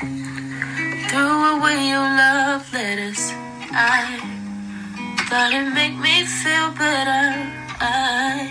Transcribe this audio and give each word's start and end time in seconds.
Threw 0.00 1.58
away 1.58 1.88
your 1.88 2.00
love 2.00 2.72
letters. 2.72 3.32
I 3.70 4.16
thought 5.28 5.52
it'd 5.52 5.74
make 5.74 5.92
me 5.98 6.24
feel 6.24 6.70
better. 6.72 7.36
I 7.78 8.48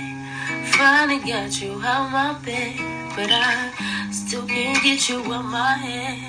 finally 0.77 1.17
got 1.25 1.59
you 1.59 1.81
out 1.81 2.11
my 2.11 2.37
bed, 2.45 2.77
but 3.15 3.31
I 3.31 3.71
still 4.11 4.45
can't 4.45 4.83
get 4.83 5.09
you 5.09 5.21
out 5.33 5.45
my 5.45 5.73
head. 5.73 6.21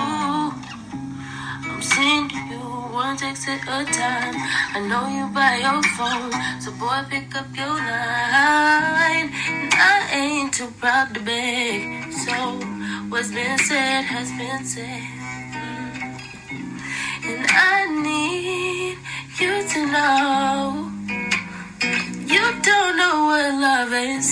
Ooh, 0.00 0.54
I'm 1.68 1.82
sending 1.82 2.48
you 2.48 2.64
one 2.88 3.18
text 3.18 3.46
at 3.46 3.60
a 3.68 3.84
time. 3.84 4.34
I 4.72 4.80
know 4.88 5.04
you 5.12 5.28
by 5.34 5.58
your 5.60 5.82
phone, 5.92 6.32
so 6.62 6.72
boy, 6.80 7.04
pick 7.10 7.36
up 7.36 7.54
your 7.54 7.68
line. 7.68 9.28
And 9.46 9.74
I 9.74 10.08
ain't 10.10 10.54
too 10.54 10.72
proud 10.80 11.12
to 11.12 11.20
beg, 11.20 12.10
so 12.14 12.73
what's 13.08 13.30
been 13.30 13.58
said 13.58 14.02
has 14.02 14.30
been 14.32 14.64
said. 14.64 15.02
Mm. 15.54 16.14
And 17.28 17.46
I 17.50 17.86
need 18.02 18.98
you 19.40 19.54
to 19.72 19.80
know 19.86 20.90
you 22.32 22.44
don't 22.62 22.96
know 22.96 23.16
what 23.30 23.54
love 23.66 23.92
is, 23.92 24.28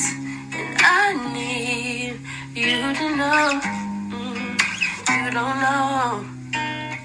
and 0.53 0.77
I 0.81 1.13
need 1.35 2.15
you 2.55 2.81
to 3.01 3.17
know 3.17 3.61
mm, 4.13 4.57
you 5.17 5.31
don't 5.37 5.59
know, 5.65 6.25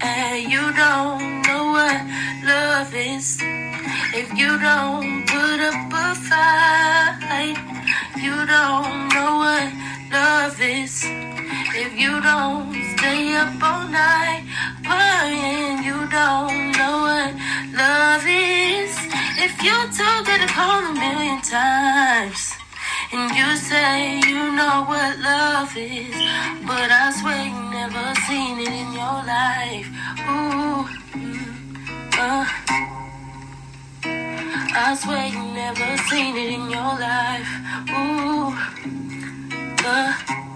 and 0.00 0.50
you 0.52 0.64
don't 0.72 1.42
know 1.46 1.64
what 1.76 1.98
love 2.44 2.94
is. 2.94 3.38
If 4.20 4.28
you 4.36 4.58
don't 4.58 5.26
put 5.26 5.60
up 5.60 5.92
a 5.92 6.14
fight, 6.28 7.58
you 8.16 8.34
don't 8.46 9.08
know 9.14 9.30
what 9.44 9.68
love 10.12 10.60
is. 10.60 11.27
If 11.80 11.96
you 11.96 12.20
don't 12.20 12.74
stay 12.98 13.36
up 13.36 13.54
all 13.62 13.86
night, 13.86 14.42
praying, 14.82 15.84
you 15.84 16.10
don't 16.10 16.72
know 16.74 16.94
what 17.06 17.30
love 17.70 18.24
is. 18.26 18.90
If 19.38 19.62
you 19.62 19.76
told 19.94 20.26
her 20.26 20.38
to 20.42 20.48
call 20.52 20.82
a 20.90 20.94
million 20.94 21.40
times, 21.40 22.52
and 23.12 23.30
you 23.30 23.54
say 23.54 24.18
you 24.26 24.50
know 24.58 24.86
what 24.90 25.20
love 25.20 25.70
is, 25.76 26.18
but 26.66 26.90
I 26.90 27.14
swear 27.14 27.46
you 27.46 27.62
never 27.70 28.06
seen 28.26 28.58
it 28.58 28.74
in 28.74 28.90
your 28.98 29.18
life. 29.22 29.88
Ooh, 30.34 30.82
uh. 32.18 32.44
I 34.74 34.96
swear 35.00 35.28
you 35.28 35.42
never 35.54 35.96
seen 36.10 36.36
it 36.36 36.50
in 36.58 36.70
your 36.70 36.92
life. 36.98 37.50
Ooh, 37.94 38.52
uh, 39.86 40.47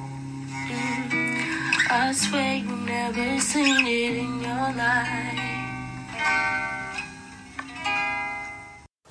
I 1.95 2.11
swear 2.12 2.57
you 2.57 2.75
never 2.87 3.39
seen 3.39 3.87
it 3.87 4.17
in 4.17 4.41
your 4.41 4.73
life. 4.73 5.39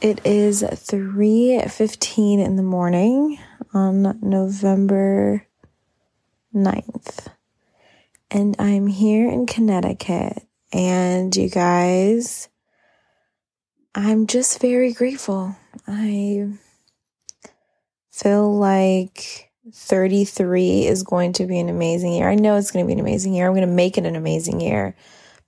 It 0.01 0.25
is 0.25 0.63
3:15 0.63 2.39
in 2.39 2.55
the 2.55 2.63
morning 2.63 3.37
on 3.71 4.17
November 4.23 5.45
9th. 6.55 7.27
And 8.31 8.55
I'm 8.57 8.87
here 8.87 9.29
in 9.29 9.45
Connecticut 9.45 10.41
and 10.73 11.35
you 11.35 11.49
guys 11.49 12.49
I'm 13.93 14.25
just 14.25 14.59
very 14.59 14.91
grateful. 14.91 15.55
I 15.85 16.49
feel 18.09 18.51
like 18.57 19.50
33 19.73 20.87
is 20.87 21.03
going 21.03 21.33
to 21.33 21.45
be 21.45 21.59
an 21.59 21.69
amazing 21.69 22.13
year. 22.13 22.29
I 22.29 22.35
know 22.35 22.57
it's 22.57 22.71
going 22.71 22.83
to 22.85 22.87
be 22.87 22.93
an 22.93 22.99
amazing 22.99 23.33
year. 23.33 23.47
I'm 23.47 23.53
going 23.53 23.67
to 23.67 23.73
make 23.73 23.97
it 23.97 24.05
an 24.05 24.15
amazing 24.15 24.59
year. 24.59 24.95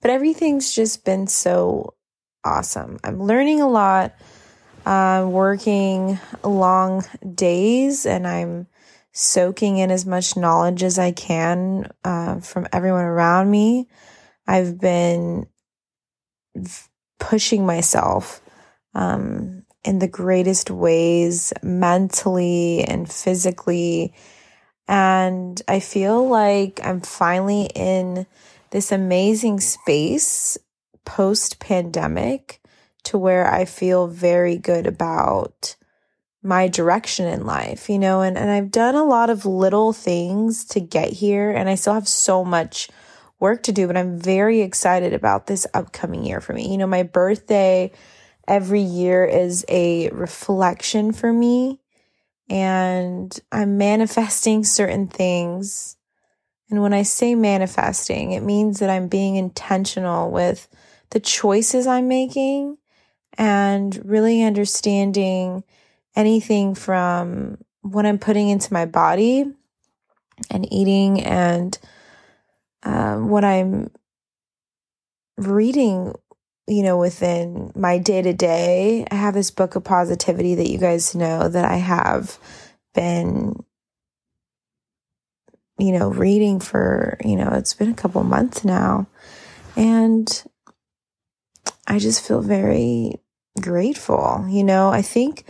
But 0.00 0.10
everything's 0.10 0.72
just 0.74 1.04
been 1.04 1.26
so 1.26 1.94
awesome. 2.44 2.98
I'm 3.02 3.22
learning 3.22 3.60
a 3.60 3.68
lot, 3.68 4.14
uh, 4.86 5.26
working 5.28 6.20
long 6.44 7.04
days, 7.34 8.06
and 8.06 8.26
I'm 8.26 8.66
soaking 9.12 9.78
in 9.78 9.90
as 9.90 10.06
much 10.06 10.36
knowledge 10.36 10.82
as 10.82 10.98
I 10.98 11.10
can 11.12 11.90
uh, 12.04 12.40
from 12.40 12.68
everyone 12.72 13.04
around 13.04 13.50
me. 13.50 13.88
I've 14.46 14.78
been 14.78 15.46
pushing 17.18 17.66
myself 17.66 18.40
um, 18.94 19.63
in 19.84 19.98
the 19.98 20.08
greatest 20.08 20.70
ways, 20.70 21.52
mentally 21.62 22.82
and 22.84 23.10
physically. 23.10 24.14
And 24.88 25.60
I 25.68 25.80
feel 25.80 26.28
like 26.28 26.80
I'm 26.82 27.00
finally 27.00 27.70
in 27.74 28.26
this 28.70 28.90
amazing 28.92 29.60
space 29.60 30.58
post 31.04 31.60
pandemic 31.60 32.60
to 33.04 33.18
where 33.18 33.46
I 33.46 33.66
feel 33.66 34.06
very 34.06 34.56
good 34.56 34.86
about 34.86 35.76
my 36.42 36.68
direction 36.68 37.26
in 37.26 37.46
life, 37.46 37.88
you 37.88 37.98
know, 37.98 38.20
and, 38.20 38.36
and 38.36 38.50
I've 38.50 38.70
done 38.70 38.94
a 38.94 39.04
lot 39.04 39.30
of 39.30 39.46
little 39.46 39.92
things 39.92 40.64
to 40.66 40.80
get 40.80 41.10
here 41.10 41.50
and 41.50 41.68
I 41.68 41.74
still 41.74 41.94
have 41.94 42.08
so 42.08 42.44
much 42.44 42.88
work 43.40 43.62
to 43.64 43.72
do, 43.72 43.86
but 43.86 43.96
I'm 43.96 44.18
very 44.18 44.60
excited 44.60 45.12
about 45.14 45.46
this 45.46 45.66
upcoming 45.72 46.24
year 46.24 46.40
for 46.40 46.52
me. 46.52 46.70
You 46.70 46.78
know, 46.78 46.86
my 46.86 47.02
birthday 47.02 47.92
every 48.46 48.80
year 48.80 49.24
is 49.24 49.64
a 49.68 50.08
reflection 50.10 51.12
for 51.12 51.32
me, 51.32 51.80
and 52.48 53.38
I'm 53.50 53.78
manifesting 53.78 54.64
certain 54.64 55.06
things. 55.06 55.96
And 56.70 56.82
when 56.82 56.92
I 56.92 57.02
say 57.02 57.34
manifesting, 57.34 58.32
it 58.32 58.42
means 58.42 58.80
that 58.80 58.90
I'm 58.90 59.08
being 59.08 59.36
intentional 59.36 60.30
with 60.30 60.68
the 61.10 61.20
choices 61.20 61.86
I'm 61.86 62.08
making 62.08 62.78
and 63.36 64.00
really 64.04 64.42
understanding 64.42 65.64
anything 66.16 66.74
from 66.74 67.58
what 67.82 68.06
I'm 68.06 68.18
putting 68.18 68.48
into 68.48 68.72
my 68.72 68.86
body 68.86 69.44
and 70.50 70.72
eating 70.72 71.22
and 71.22 71.78
um, 72.82 73.28
what 73.28 73.44
I'm 73.44 73.90
reading, 75.36 76.14
you 76.66 76.82
know, 76.82 76.96
within 76.96 77.72
my 77.74 77.98
day 77.98 78.22
to 78.22 78.32
day, 78.32 79.06
I 79.10 79.14
have 79.16 79.34
this 79.34 79.50
book 79.50 79.76
of 79.76 79.84
positivity 79.84 80.54
that 80.54 80.70
you 80.70 80.78
guys 80.78 81.14
know 81.14 81.48
that 81.48 81.64
I 81.64 81.76
have 81.76 82.38
been, 82.94 83.62
you 85.78 85.92
know, 85.92 86.08
reading 86.10 86.60
for, 86.60 87.18
you 87.24 87.36
know, 87.36 87.50
it's 87.52 87.74
been 87.74 87.90
a 87.90 87.94
couple 87.94 88.22
months 88.24 88.64
now. 88.64 89.06
And 89.76 90.44
I 91.86 91.98
just 91.98 92.26
feel 92.26 92.40
very 92.40 93.20
grateful. 93.60 94.46
You 94.48 94.64
know, 94.64 94.88
I 94.88 95.02
think, 95.02 95.44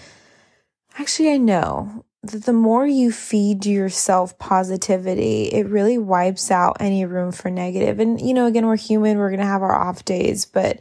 actually, 0.99 1.31
I 1.31 1.37
know 1.37 2.05
the 2.29 2.53
more 2.53 2.87
you 2.87 3.13
feed 3.13 3.67
yourself 3.67 4.39
positivity, 4.39 5.45
it 5.45 5.67
really 5.69 5.99
wipes 5.99 6.51
out 6.51 6.77
any 6.81 7.05
room 7.05 7.33
for 7.33 7.51
negative. 7.51 8.01
And, 8.01 8.21
you 8.21 8.35
know, 8.35 8.47
again, 8.47 8.67
we're 8.67 8.77
human, 8.77 9.19
we're 9.19 9.31
going 9.31 9.41
to 9.41 9.47
have 9.47 9.63
our 9.63 9.75
off 9.75 10.05
days, 10.05 10.45
but 10.45 10.81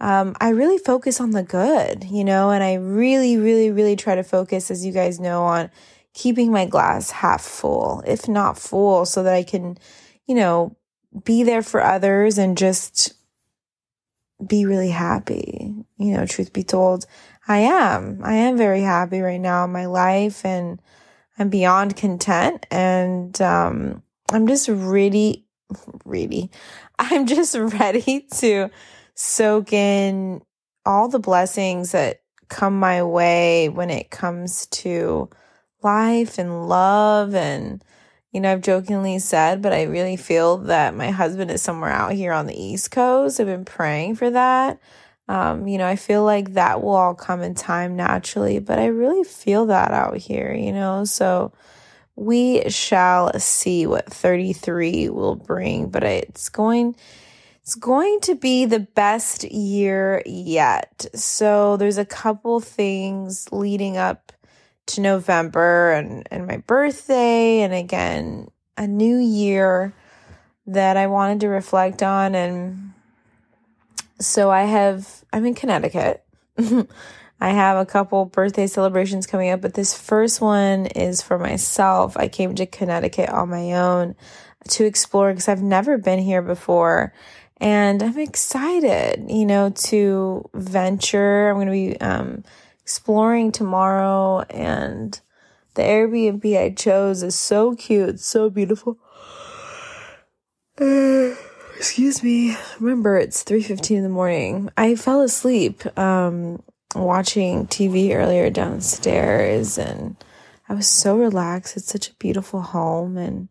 um, 0.00 0.34
I 0.40 0.48
really 0.50 0.78
focus 0.78 1.20
on 1.20 1.30
the 1.30 1.44
good, 1.44 2.04
you 2.04 2.24
know, 2.24 2.50
and 2.50 2.64
I 2.64 2.74
really, 2.74 3.36
really, 3.36 3.70
really 3.70 3.96
try 3.96 4.14
to 4.16 4.24
focus, 4.24 4.70
as 4.70 4.84
you 4.84 4.92
guys 4.92 5.20
know, 5.20 5.44
on 5.44 5.70
keeping 6.12 6.50
my 6.50 6.66
glass 6.66 7.10
half 7.10 7.40
full, 7.42 8.02
if 8.06 8.28
not 8.28 8.58
full, 8.58 9.06
so 9.06 9.22
that 9.22 9.34
I 9.34 9.44
can, 9.44 9.78
you 10.26 10.34
know, 10.34 10.76
be 11.24 11.42
there 11.42 11.62
for 11.62 11.82
others 11.82 12.36
and 12.36 12.58
just 12.58 13.14
be 14.44 14.66
really 14.66 14.90
happy. 14.90 15.72
You 15.98 16.16
know, 16.16 16.26
truth 16.26 16.52
be 16.52 16.64
told, 16.64 17.06
I 17.48 17.58
am. 17.58 18.20
I 18.22 18.34
am 18.34 18.56
very 18.56 18.82
happy 18.82 19.20
right 19.20 19.40
now 19.40 19.64
in 19.64 19.72
my 19.72 19.86
life 19.86 20.44
and 20.44 20.80
I'm 21.38 21.48
beyond 21.48 21.96
content. 21.96 22.66
And 22.70 23.40
um, 23.42 24.02
I'm 24.30 24.46
just 24.46 24.68
really, 24.68 25.46
really, 26.04 26.50
I'm 26.98 27.26
just 27.26 27.54
ready 27.58 28.26
to 28.36 28.70
soak 29.14 29.72
in 29.72 30.42
all 30.86 31.08
the 31.08 31.18
blessings 31.18 31.92
that 31.92 32.20
come 32.48 32.78
my 32.78 33.02
way 33.02 33.68
when 33.68 33.90
it 33.90 34.10
comes 34.10 34.66
to 34.66 35.28
life 35.82 36.38
and 36.38 36.68
love. 36.68 37.34
And, 37.34 37.82
you 38.30 38.40
know, 38.40 38.52
I've 38.52 38.60
jokingly 38.60 39.18
said, 39.18 39.62
but 39.62 39.72
I 39.72 39.82
really 39.82 40.16
feel 40.16 40.58
that 40.58 40.94
my 40.94 41.10
husband 41.10 41.50
is 41.50 41.62
somewhere 41.62 41.90
out 41.90 42.12
here 42.12 42.32
on 42.32 42.46
the 42.46 42.60
East 42.60 42.90
Coast. 42.90 43.40
I've 43.40 43.46
been 43.46 43.64
praying 43.64 44.16
for 44.16 44.30
that. 44.30 44.78
Um, 45.28 45.66
you 45.66 45.78
know, 45.78 45.86
I 45.86 45.96
feel 45.96 46.24
like 46.24 46.54
that 46.54 46.82
will 46.82 46.94
all 46.94 47.14
come 47.14 47.42
in 47.42 47.54
time 47.54 47.96
naturally, 47.96 48.58
but 48.58 48.78
I 48.78 48.86
really 48.86 49.24
feel 49.24 49.66
that 49.66 49.92
out 49.92 50.16
here, 50.16 50.52
you 50.52 50.72
know? 50.72 51.04
So 51.04 51.52
we 52.16 52.68
shall 52.68 53.38
see 53.38 53.86
what 53.86 54.12
33 54.12 55.08
will 55.08 55.36
bring, 55.36 55.88
but 55.88 56.02
it's 56.02 56.48
going 56.48 56.96
it's 57.62 57.76
going 57.76 58.18
to 58.22 58.34
be 58.34 58.64
the 58.64 58.80
best 58.80 59.44
year 59.44 60.20
yet. 60.26 61.06
So 61.14 61.76
there's 61.76 61.96
a 61.96 62.04
couple 62.04 62.58
things 62.58 63.50
leading 63.52 63.96
up 63.96 64.32
to 64.86 65.00
November 65.00 65.92
and, 65.92 66.26
and 66.32 66.48
my 66.48 66.56
birthday 66.56 67.60
and 67.60 67.72
again 67.72 68.48
a 68.76 68.86
new 68.88 69.16
year 69.16 69.94
that 70.66 70.96
I 70.96 71.06
wanted 71.06 71.40
to 71.40 71.48
reflect 71.48 72.02
on. 72.02 72.34
And 72.34 72.91
so 74.24 74.50
I 74.50 74.62
have, 74.62 75.24
I'm 75.32 75.44
in 75.46 75.54
Connecticut. 75.54 76.24
I 76.58 77.50
have 77.50 77.76
a 77.76 77.86
couple 77.86 78.24
birthday 78.26 78.68
celebrations 78.68 79.26
coming 79.26 79.50
up, 79.50 79.60
but 79.60 79.74
this 79.74 79.98
first 79.98 80.40
one 80.40 80.86
is 80.86 81.22
for 81.22 81.38
myself. 81.38 82.16
I 82.16 82.28
came 82.28 82.54
to 82.54 82.66
Connecticut 82.66 83.30
on 83.30 83.50
my 83.50 83.72
own 83.72 84.14
to 84.68 84.84
explore 84.84 85.32
because 85.32 85.48
I've 85.48 85.62
never 85.62 85.98
been 85.98 86.20
here 86.20 86.40
before. 86.40 87.12
And 87.56 88.00
I'm 88.00 88.18
excited, 88.18 89.28
you 89.28 89.44
know, 89.44 89.70
to 89.70 90.48
venture. 90.54 91.50
I'm 91.50 91.56
going 91.56 91.66
to 91.66 91.72
be 91.72 92.00
um, 92.00 92.44
exploring 92.80 93.50
tomorrow, 93.50 94.40
and 94.50 95.20
the 95.74 95.82
Airbnb 95.82 96.58
I 96.58 96.70
chose 96.70 97.22
is 97.22 97.36
so 97.36 97.74
cute, 97.74 98.20
so 98.20 98.50
beautiful. 98.50 98.98
Excuse 101.82 102.22
me. 102.22 102.56
Remember, 102.78 103.18
it's 103.18 103.42
3:15 103.42 103.96
in 103.96 104.02
the 104.04 104.08
morning. 104.08 104.70
I 104.76 104.94
fell 104.94 105.20
asleep 105.20 105.82
um, 105.98 106.62
watching 106.94 107.66
TV 107.66 108.14
earlier 108.14 108.50
downstairs, 108.50 109.78
and 109.78 110.14
I 110.68 110.74
was 110.74 110.86
so 110.86 111.18
relaxed. 111.18 111.76
It's 111.76 111.90
such 111.90 112.08
a 112.08 112.14
beautiful 112.20 112.60
home, 112.60 113.16
and 113.16 113.48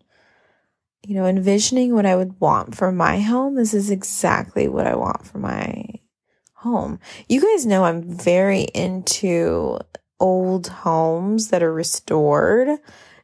you 1.05 1.13
know, 1.13 1.25
envisioning 1.25 1.93
what 1.93 2.05
I 2.05 2.15
would 2.15 2.39
want 2.39 2.73
for 2.73 2.89
my 2.89 3.19
home, 3.19 3.55
this 3.55 3.73
is 3.73 3.91
exactly 3.91 4.69
what 4.69 4.87
I 4.87 4.95
want 4.95 5.27
for 5.27 5.37
my 5.37 5.83
home. 6.53 7.01
You 7.27 7.41
guys 7.41 7.65
know 7.65 7.83
I'm 7.83 8.01
very 8.01 8.61
into 8.61 9.77
old 10.21 10.67
homes 10.69 11.49
that 11.49 11.61
are 11.61 11.73
restored. 11.73 12.79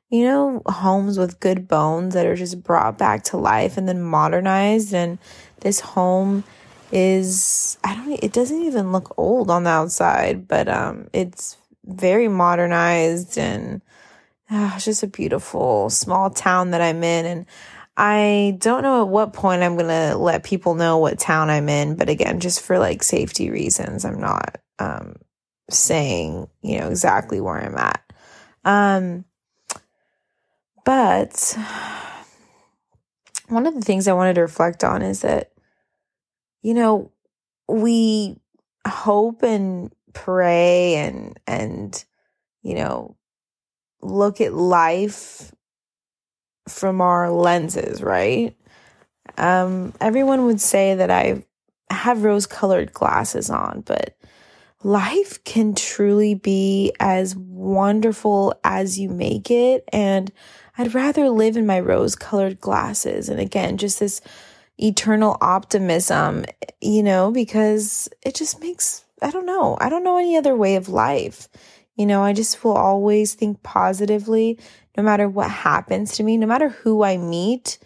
You 0.09 0.23
know, 0.23 0.61
homes 0.65 1.17
with 1.17 1.39
good 1.39 1.67
bones 1.67 2.13
that 2.13 2.25
are 2.25 2.35
just 2.35 2.63
brought 2.63 2.97
back 2.97 3.23
to 3.25 3.37
life 3.37 3.77
and 3.77 3.87
then 3.87 4.01
modernized. 4.01 4.93
And 4.93 5.19
this 5.59 5.81
home 5.81 6.45
is, 6.91 7.77
I 7.83 7.95
don't, 7.95 8.23
it 8.23 8.31
doesn't 8.31 8.63
even 8.63 8.91
look 8.91 9.13
old 9.17 9.49
on 9.51 9.63
the 9.63 9.69
outside, 9.69 10.47
but 10.47 10.69
um, 10.69 11.09
it's 11.11 11.57
very 11.83 12.27
modernized 12.27 13.37
and 13.37 13.81
uh, 14.49 14.71
it's 14.75 14.85
just 14.85 15.03
a 15.03 15.07
beautiful 15.07 15.89
small 15.89 16.29
town 16.29 16.71
that 16.71 16.81
I'm 16.81 17.03
in. 17.03 17.25
And 17.25 17.45
I 17.97 18.55
don't 18.59 18.83
know 18.83 19.01
at 19.01 19.09
what 19.09 19.33
point 19.33 19.63
I'm 19.63 19.75
going 19.75 19.87
to 19.87 20.15
let 20.15 20.43
people 20.43 20.75
know 20.75 20.99
what 20.99 21.19
town 21.19 21.49
I'm 21.49 21.67
in, 21.67 21.95
but 21.95 22.09
again, 22.09 22.39
just 22.39 22.61
for 22.61 22.79
like 22.79 23.03
safety 23.03 23.49
reasons, 23.49 24.05
I'm 24.05 24.21
not 24.21 24.61
um, 24.79 25.15
saying, 25.69 26.47
you 26.61 26.79
know, 26.79 26.89
exactly 26.89 27.41
where 27.41 27.57
I'm 27.57 27.75
at. 27.75 28.13
Um, 28.63 29.25
but 30.87 31.57
one 33.49 33.65
of 33.65 33.75
the 33.75 33.81
things 33.81 34.07
I 34.07 34.13
wanted 34.13 34.35
to 34.35 34.41
reflect 34.41 34.85
on 34.85 35.01
is 35.01 35.19
that, 35.19 35.51
you 36.61 36.73
know, 36.73 37.11
we 37.67 38.39
hope 38.87 39.43
and 39.43 39.93
pray 40.13 40.95
and, 40.95 41.37
and, 41.45 42.05
you 42.61 42.75
know, 42.75 43.17
look 44.01 44.39
at 44.39 44.53
life 44.53 45.51
from 46.69 47.01
our 47.01 47.31
lenses, 47.31 48.01
right? 48.01 48.55
Um, 49.37 49.93
everyone 49.99 50.45
would 50.45 50.61
say 50.61 50.95
that 50.95 51.11
I 51.11 51.43
have 51.89 52.23
rose 52.23 52.45
colored 52.45 52.93
glasses 52.93 53.49
on, 53.49 53.81
but 53.81 54.17
life 54.83 55.43
can 55.43 55.75
truly 55.75 56.33
be 56.33 56.93
as 57.01 57.35
wonderful 57.35 58.57
as 58.63 58.97
you 58.97 59.09
make 59.09 59.51
it. 59.51 59.83
And 59.91 60.31
I'd 60.77 60.93
rather 60.93 61.29
live 61.29 61.57
in 61.57 61.65
my 61.65 61.79
rose 61.79 62.15
colored 62.15 62.59
glasses. 62.59 63.29
And 63.29 63.39
again, 63.39 63.77
just 63.77 63.99
this 63.99 64.21
eternal 64.77 65.37
optimism, 65.41 66.45
you 66.81 67.01
know, 67.01 67.31
because 67.31 68.07
it 68.21 68.35
just 68.35 68.61
makes, 68.61 69.03
I 69.21 69.31
don't 69.31 69.45
know, 69.45 69.77
I 69.81 69.89
don't 69.89 70.03
know 70.03 70.17
any 70.17 70.37
other 70.37 70.55
way 70.55 70.75
of 70.75 70.89
life. 70.89 71.49
You 71.95 72.05
know, 72.05 72.21
I 72.21 72.33
just 72.33 72.63
will 72.63 72.77
always 72.77 73.33
think 73.33 73.63
positively 73.63 74.59
no 74.95 75.03
matter 75.03 75.27
what 75.27 75.49
happens 75.49 76.13
to 76.13 76.23
me, 76.23 76.37
no 76.37 76.47
matter 76.47 76.69
who 76.69 77.03
I 77.03 77.17
meet. 77.17 77.79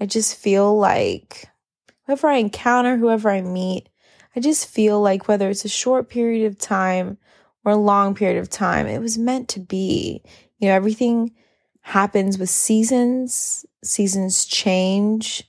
I 0.00 0.06
just 0.06 0.36
feel 0.36 0.76
like 0.78 1.48
whoever 2.06 2.28
I 2.28 2.36
encounter, 2.36 2.96
whoever 2.96 3.30
I 3.30 3.42
meet, 3.42 3.88
I 4.34 4.40
just 4.40 4.68
feel 4.68 5.00
like 5.00 5.28
whether 5.28 5.50
it's 5.50 5.64
a 5.64 5.68
short 5.68 6.08
period 6.08 6.46
of 6.46 6.58
time 6.58 7.18
or 7.64 7.72
a 7.72 7.76
long 7.76 8.14
period 8.14 8.38
of 8.38 8.48
time, 8.48 8.86
it 8.86 9.00
was 9.00 9.18
meant 9.18 9.48
to 9.50 9.60
be. 9.60 10.22
You 10.58 10.68
know, 10.68 10.74
everything 10.74 11.32
happens 11.88 12.36
with 12.36 12.50
seasons, 12.50 13.64
seasons 13.82 14.44
change, 14.44 15.42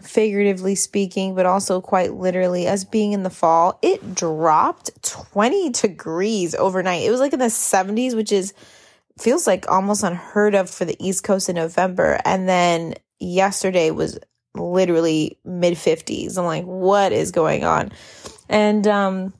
figuratively 0.00 0.76
speaking, 0.76 1.34
but 1.34 1.44
also 1.44 1.80
quite 1.80 2.14
literally. 2.14 2.68
As 2.68 2.84
being 2.84 3.10
in 3.10 3.24
the 3.24 3.30
fall, 3.30 3.80
it 3.82 4.14
dropped 4.14 4.90
20 5.02 5.70
degrees 5.70 6.54
overnight. 6.54 7.02
It 7.02 7.10
was 7.10 7.18
like 7.18 7.32
in 7.32 7.40
the 7.40 7.46
70s, 7.46 8.14
which 8.14 8.30
is 8.30 8.54
feels 9.18 9.44
like 9.44 9.68
almost 9.68 10.04
unheard 10.04 10.54
of 10.54 10.70
for 10.70 10.84
the 10.84 10.96
East 11.04 11.24
Coast 11.24 11.48
in 11.48 11.56
November. 11.56 12.20
And 12.24 12.48
then 12.48 12.94
yesterday 13.18 13.90
was 13.90 14.20
literally 14.54 15.36
mid 15.44 15.74
50s. 15.74 16.38
I'm 16.38 16.44
like, 16.44 16.64
what 16.64 17.10
is 17.10 17.32
going 17.32 17.64
on? 17.64 17.90
And 18.48 18.86
um, 18.86 19.34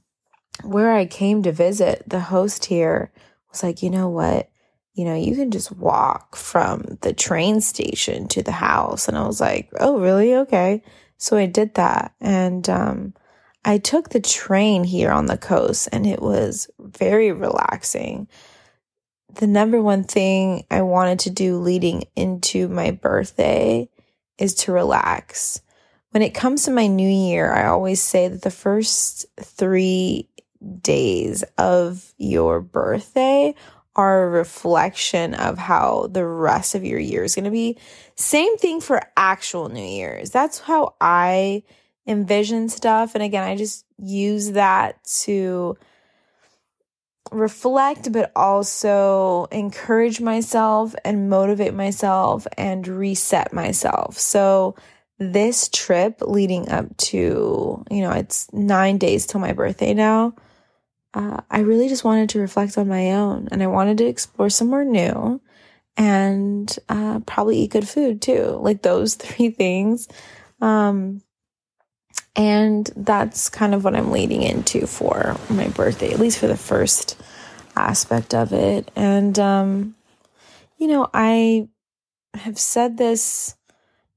where 0.65 0.91
I 0.91 1.07
came 1.07 1.45
to 1.45 1.53
visit, 1.53 2.03
the 2.05 2.19
host 2.19 2.65
here 2.65 3.13
was 3.53 3.63
like, 3.63 3.85
you 3.85 3.91
know 3.91 4.09
what? 4.09 4.51
You 4.97 5.05
know, 5.05 5.15
you 5.15 5.37
can 5.37 5.51
just 5.51 5.71
walk 5.71 6.37
from 6.37 6.99
the 7.03 7.13
train 7.13 7.61
station 7.61 8.29
to 8.29 8.43
the 8.43 8.51
house. 8.51 9.09
And 9.09 9.17
I 9.17 9.27
was 9.27 9.41
like, 9.41 9.71
oh, 9.79 10.01
really? 10.01 10.35
Okay. 10.35 10.83
So 11.19 11.37
I 11.37 11.47
did 11.47 11.75
that. 11.75 12.15
And 12.21 12.69
um, 12.69 13.15
I 13.65 13.79
took 13.79 14.09
the 14.09 14.21
train 14.21 14.85
here 14.85 15.11
on 15.11 15.27
the 15.27 15.37
coast, 15.37 15.89
and 15.93 16.07
it 16.07 16.23
was 16.23 16.71
very 16.79 17.33
relaxing. 17.33 18.29
The 19.35 19.47
number 19.47 19.83
one 19.83 20.05
thing 20.05 20.65
I 20.71 20.83
wanted 20.83 21.19
to 21.21 21.31
do 21.31 21.59
leading 21.59 22.05
into 22.15 22.69
my 22.69 22.93
birthday 22.93 23.91
is 24.39 24.55
to 24.55 24.73
relax. 24.73 25.61
When 26.13 26.23
it 26.23 26.33
comes 26.33 26.65
to 26.65 26.71
my 26.71 26.87
new 26.87 27.09
year, 27.09 27.53
I 27.53 27.67
always 27.67 28.01
say 28.01 28.29
that 28.29 28.43
the 28.43 28.51
first 28.51 29.27
three 29.39 30.31
days 30.81 31.45
of 31.59 32.15
your 32.17 32.61
birthday 32.61 33.55
are 33.97 34.25
a 34.25 34.29
reflection 34.29 35.35
of 35.35 35.59
how 35.59 36.09
the 36.13 36.25
rest 36.25 36.75
of 36.75 36.85
your 36.85 37.01
year 37.01 37.25
is 37.25 37.35
going 37.35 37.47
to 37.47 37.51
be. 37.51 37.79
Same 38.15 38.57
thing 38.59 38.81
for 38.81 39.01
actual 39.17 39.69
New 39.69 39.83
Year's. 39.83 40.31
That's 40.31 40.61
how 40.61 40.95
I 41.00 41.62
envision 42.07 42.69
stuff. 42.69 43.15
And 43.15 43.25
again, 43.25 43.43
I 43.43 43.57
just 43.57 43.85
use 43.99 44.53
that 44.53 45.03
to 45.23 45.76
reflect, 47.33 48.12
but 48.12 48.31
also 48.37 49.49
encourage 49.50 50.21
myself 50.21 50.95
and 51.05 51.29
motivate 51.29 51.75
myself 51.75 52.47
and 52.57 52.87
reset 52.87 53.53
myself. 53.53 54.19
So, 54.19 54.76
this 55.19 55.71
trip 55.73 56.21
leading 56.21 56.69
up 56.69 56.95
to, 56.99 57.83
you 57.91 58.00
know, 58.03 58.11
it's 58.11 58.53
nine 58.53 58.99
days 58.99 59.26
till 59.26 59.41
my 59.41 59.55
birthday 59.55 59.95
now. 59.95 60.35
Uh, 61.16 61.40
I 61.50 61.61
really 61.61 61.88
just 61.88 62.04
wanted 62.04 62.28
to 62.30 62.40
reflect 62.40 62.76
on 62.76 62.88
my 62.88 63.12
own 63.12 63.49
and 63.50 63.62
I 63.62 63.68
wanted 63.68 63.96
to 63.99 64.06
explore 64.06 64.50
somewhere 64.50 64.85
new 64.85 65.40
and 65.96 66.78
uh, 66.90 67.20
probably 67.20 67.61
eat 67.61 67.70
good 67.70 67.88
food 67.88 68.20
too. 68.20 68.58
Like 68.61 68.82
those 68.82 69.14
three 69.16 69.49
things. 69.49 70.08
Um, 70.61 71.23
and 72.37 72.90
that's 72.94 73.49
kind 73.49 73.75
of 73.75 73.82
what 73.82 73.96
I'm 73.96 74.11
leading 74.11 74.42
into 74.42 74.87
for 74.87 75.38
my 75.49 75.68
birthday, 75.68 76.12
at 76.12 76.20
least 76.20 76.38
for 76.38 76.49
the 76.49 76.56
first 76.56 77.18
aspect 77.75 78.35
of 78.35 78.52
it. 78.52 78.90
And, 78.94 79.38
um, 79.38 79.94
you 80.76 80.87
know, 80.87 81.08
I 81.14 81.68
have 82.35 82.58
said 82.58 82.99
this 82.99 83.56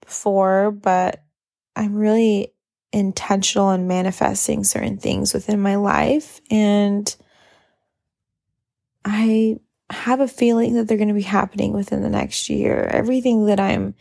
before, 0.06 0.72
but 0.72 1.24
I'm 1.78 1.96
really 1.96 2.52
intentional 2.92 3.72
in 3.72 3.88
manifesting 3.88 4.64
certain 4.64 4.98
things 4.98 5.34
within 5.34 5.62
my 5.62 5.76
life. 5.76 6.42
And 6.50 7.16
I 9.06 9.58
have 9.90 10.20
a 10.20 10.28
feeling 10.28 10.76
that 10.76 10.88
they're 10.88 10.98
going 10.98 11.08
to 11.08 11.14
be 11.14 11.22
happening 11.22 11.74
within 11.74 12.02
the 12.02 12.10
next 12.10 12.50
year. 12.50 12.90
Everything 12.92 13.48
that 13.48 13.60
I'm 13.60 13.96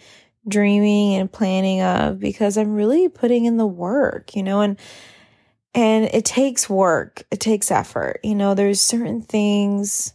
dreaming 0.46 1.14
and 1.14 1.30
planning 1.30 1.82
of 1.82 2.18
because 2.18 2.56
I'm 2.56 2.74
really 2.74 3.08
putting 3.08 3.44
in 3.44 3.56
the 3.56 3.66
work, 3.66 4.34
you 4.34 4.42
know, 4.42 4.60
and 4.60 4.78
and 5.74 6.06
it 6.06 6.24
takes 6.24 6.68
work. 6.68 7.24
It 7.30 7.40
takes 7.40 7.70
effort. 7.70 8.20
You 8.24 8.34
know, 8.34 8.54
there's 8.54 8.80
certain 8.80 9.22
things 9.22 10.14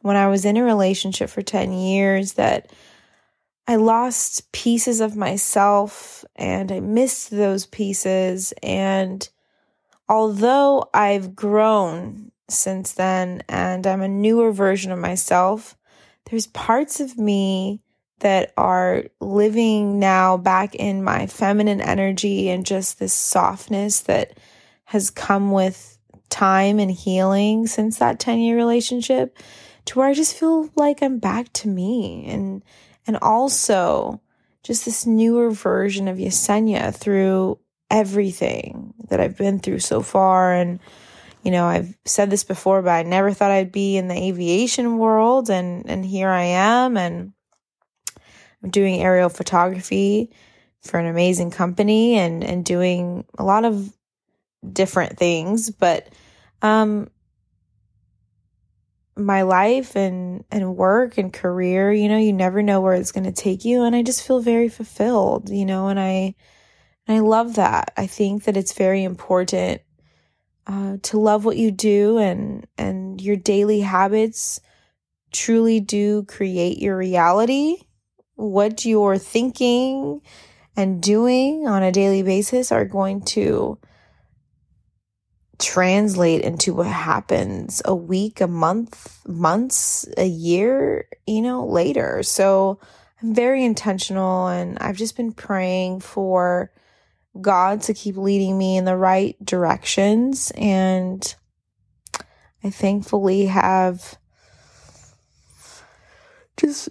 when 0.00 0.16
I 0.16 0.28
was 0.28 0.44
in 0.44 0.56
a 0.56 0.62
relationship 0.62 1.30
for 1.30 1.42
10 1.42 1.72
years 1.72 2.34
that 2.34 2.70
I 3.66 3.76
lost 3.76 4.52
pieces 4.52 5.00
of 5.00 5.16
myself 5.16 6.24
and 6.36 6.70
I 6.70 6.80
missed 6.80 7.30
those 7.30 7.66
pieces. 7.66 8.52
And 8.62 9.26
although 10.08 10.90
I've 10.92 11.34
grown 11.34 12.30
since 12.48 12.92
then 12.92 13.42
and 13.48 13.86
I'm 13.86 14.02
a 14.02 14.08
newer 14.08 14.52
version 14.52 14.92
of 14.92 14.98
myself, 14.98 15.76
there's 16.26 16.46
parts 16.48 17.00
of 17.00 17.18
me 17.18 17.80
that 18.20 18.52
are 18.56 19.04
living 19.20 19.98
now 19.98 20.36
back 20.36 20.74
in 20.74 21.02
my 21.02 21.26
feminine 21.26 21.80
energy 21.80 22.48
and 22.48 22.66
just 22.66 22.98
this 22.98 23.12
softness 23.12 24.00
that 24.00 24.38
has 24.84 25.10
come 25.10 25.50
with 25.50 25.98
time 26.28 26.78
and 26.78 26.90
healing 26.90 27.66
since 27.66 27.98
that 27.98 28.18
10 28.18 28.38
year 28.40 28.56
relationship 28.56 29.38
to 29.86 29.98
where 29.98 30.08
I 30.08 30.14
just 30.14 30.36
feel 30.36 30.70
like 30.76 31.02
I'm 31.02 31.18
back 31.18 31.52
to 31.54 31.68
me 31.68 32.24
and 32.26 32.62
and 33.06 33.16
also 33.20 34.20
just 34.62 34.84
this 34.84 35.06
newer 35.06 35.50
version 35.50 36.08
of 36.08 36.18
Yesenia 36.18 36.94
through 36.94 37.58
everything 37.90 38.94
that 39.08 39.20
I've 39.20 39.36
been 39.36 39.60
through 39.60 39.80
so 39.80 40.00
far. 40.00 40.52
And 40.52 40.80
you 41.42 41.50
know, 41.50 41.66
I've 41.66 41.94
said 42.06 42.30
this 42.30 42.42
before, 42.42 42.80
but 42.80 42.90
I 42.90 43.02
never 43.02 43.32
thought 43.32 43.50
I'd 43.50 43.70
be 43.70 43.98
in 43.98 44.08
the 44.08 44.14
aviation 44.16 44.98
world. 44.98 45.50
And 45.50 45.88
and 45.88 46.04
here 46.04 46.30
I 46.30 46.44
am. 46.44 46.96
And 46.96 47.32
I'm 48.62 48.70
doing 48.70 49.02
aerial 49.02 49.28
photography 49.28 50.30
for 50.80 50.98
an 50.98 51.06
amazing 51.06 51.50
company 51.50 52.14
and 52.14 52.42
and 52.42 52.64
doing 52.64 53.26
a 53.38 53.44
lot 53.44 53.64
of 53.64 53.92
different 54.72 55.18
things, 55.18 55.70
but 55.70 56.08
um 56.62 57.10
my 59.16 59.42
life 59.42 59.96
and 59.96 60.44
and 60.50 60.76
work 60.76 61.18
and 61.18 61.32
career, 61.32 61.92
you 61.92 62.08
know, 62.08 62.18
you 62.18 62.32
never 62.32 62.62
know 62.62 62.80
where 62.80 62.94
it's 62.94 63.12
going 63.12 63.24
to 63.24 63.32
take 63.32 63.64
you 63.64 63.84
and 63.84 63.94
I 63.94 64.02
just 64.02 64.26
feel 64.26 64.40
very 64.40 64.68
fulfilled, 64.68 65.50
you 65.50 65.64
know, 65.64 65.88
and 65.88 66.00
I 66.00 66.34
and 67.06 67.16
I 67.16 67.20
love 67.20 67.56
that. 67.56 67.92
I 67.96 68.06
think 68.06 68.44
that 68.44 68.56
it's 68.56 68.72
very 68.72 69.04
important 69.04 69.82
uh, 70.66 70.96
to 71.02 71.18
love 71.18 71.44
what 71.44 71.56
you 71.56 71.70
do 71.70 72.18
and 72.18 72.66
and 72.78 73.20
your 73.20 73.36
daily 73.36 73.80
habits 73.80 74.60
truly 75.32 75.80
do 75.80 76.22
create 76.24 76.78
your 76.78 76.96
reality 76.96 77.76
what 78.36 78.84
you're 78.84 79.18
thinking 79.18 80.20
and 80.76 81.02
doing 81.02 81.66
on 81.68 81.82
a 81.82 81.92
daily 81.92 82.22
basis 82.22 82.72
are 82.72 82.84
going 82.84 83.22
to 83.22 83.78
translate 85.58 86.42
into 86.42 86.74
what 86.74 86.86
happens 86.86 87.80
a 87.84 87.94
week, 87.94 88.40
a 88.40 88.46
month, 88.46 89.20
months, 89.26 90.08
a 90.16 90.26
year, 90.26 91.06
you 91.26 91.42
know, 91.42 91.66
later. 91.66 92.22
So 92.22 92.78
I'm 93.22 93.34
very 93.34 93.64
intentional 93.64 94.48
and 94.48 94.78
I've 94.78 94.96
just 94.96 95.16
been 95.16 95.32
praying 95.32 96.00
for 96.00 96.70
God 97.40 97.82
to 97.82 97.94
keep 97.94 98.16
leading 98.16 98.56
me 98.58 98.76
in 98.76 98.84
the 98.84 98.96
right 98.96 99.36
directions. 99.44 100.52
And 100.56 101.34
I 102.62 102.70
thankfully 102.70 103.46
have 103.46 104.18
just 106.56 106.88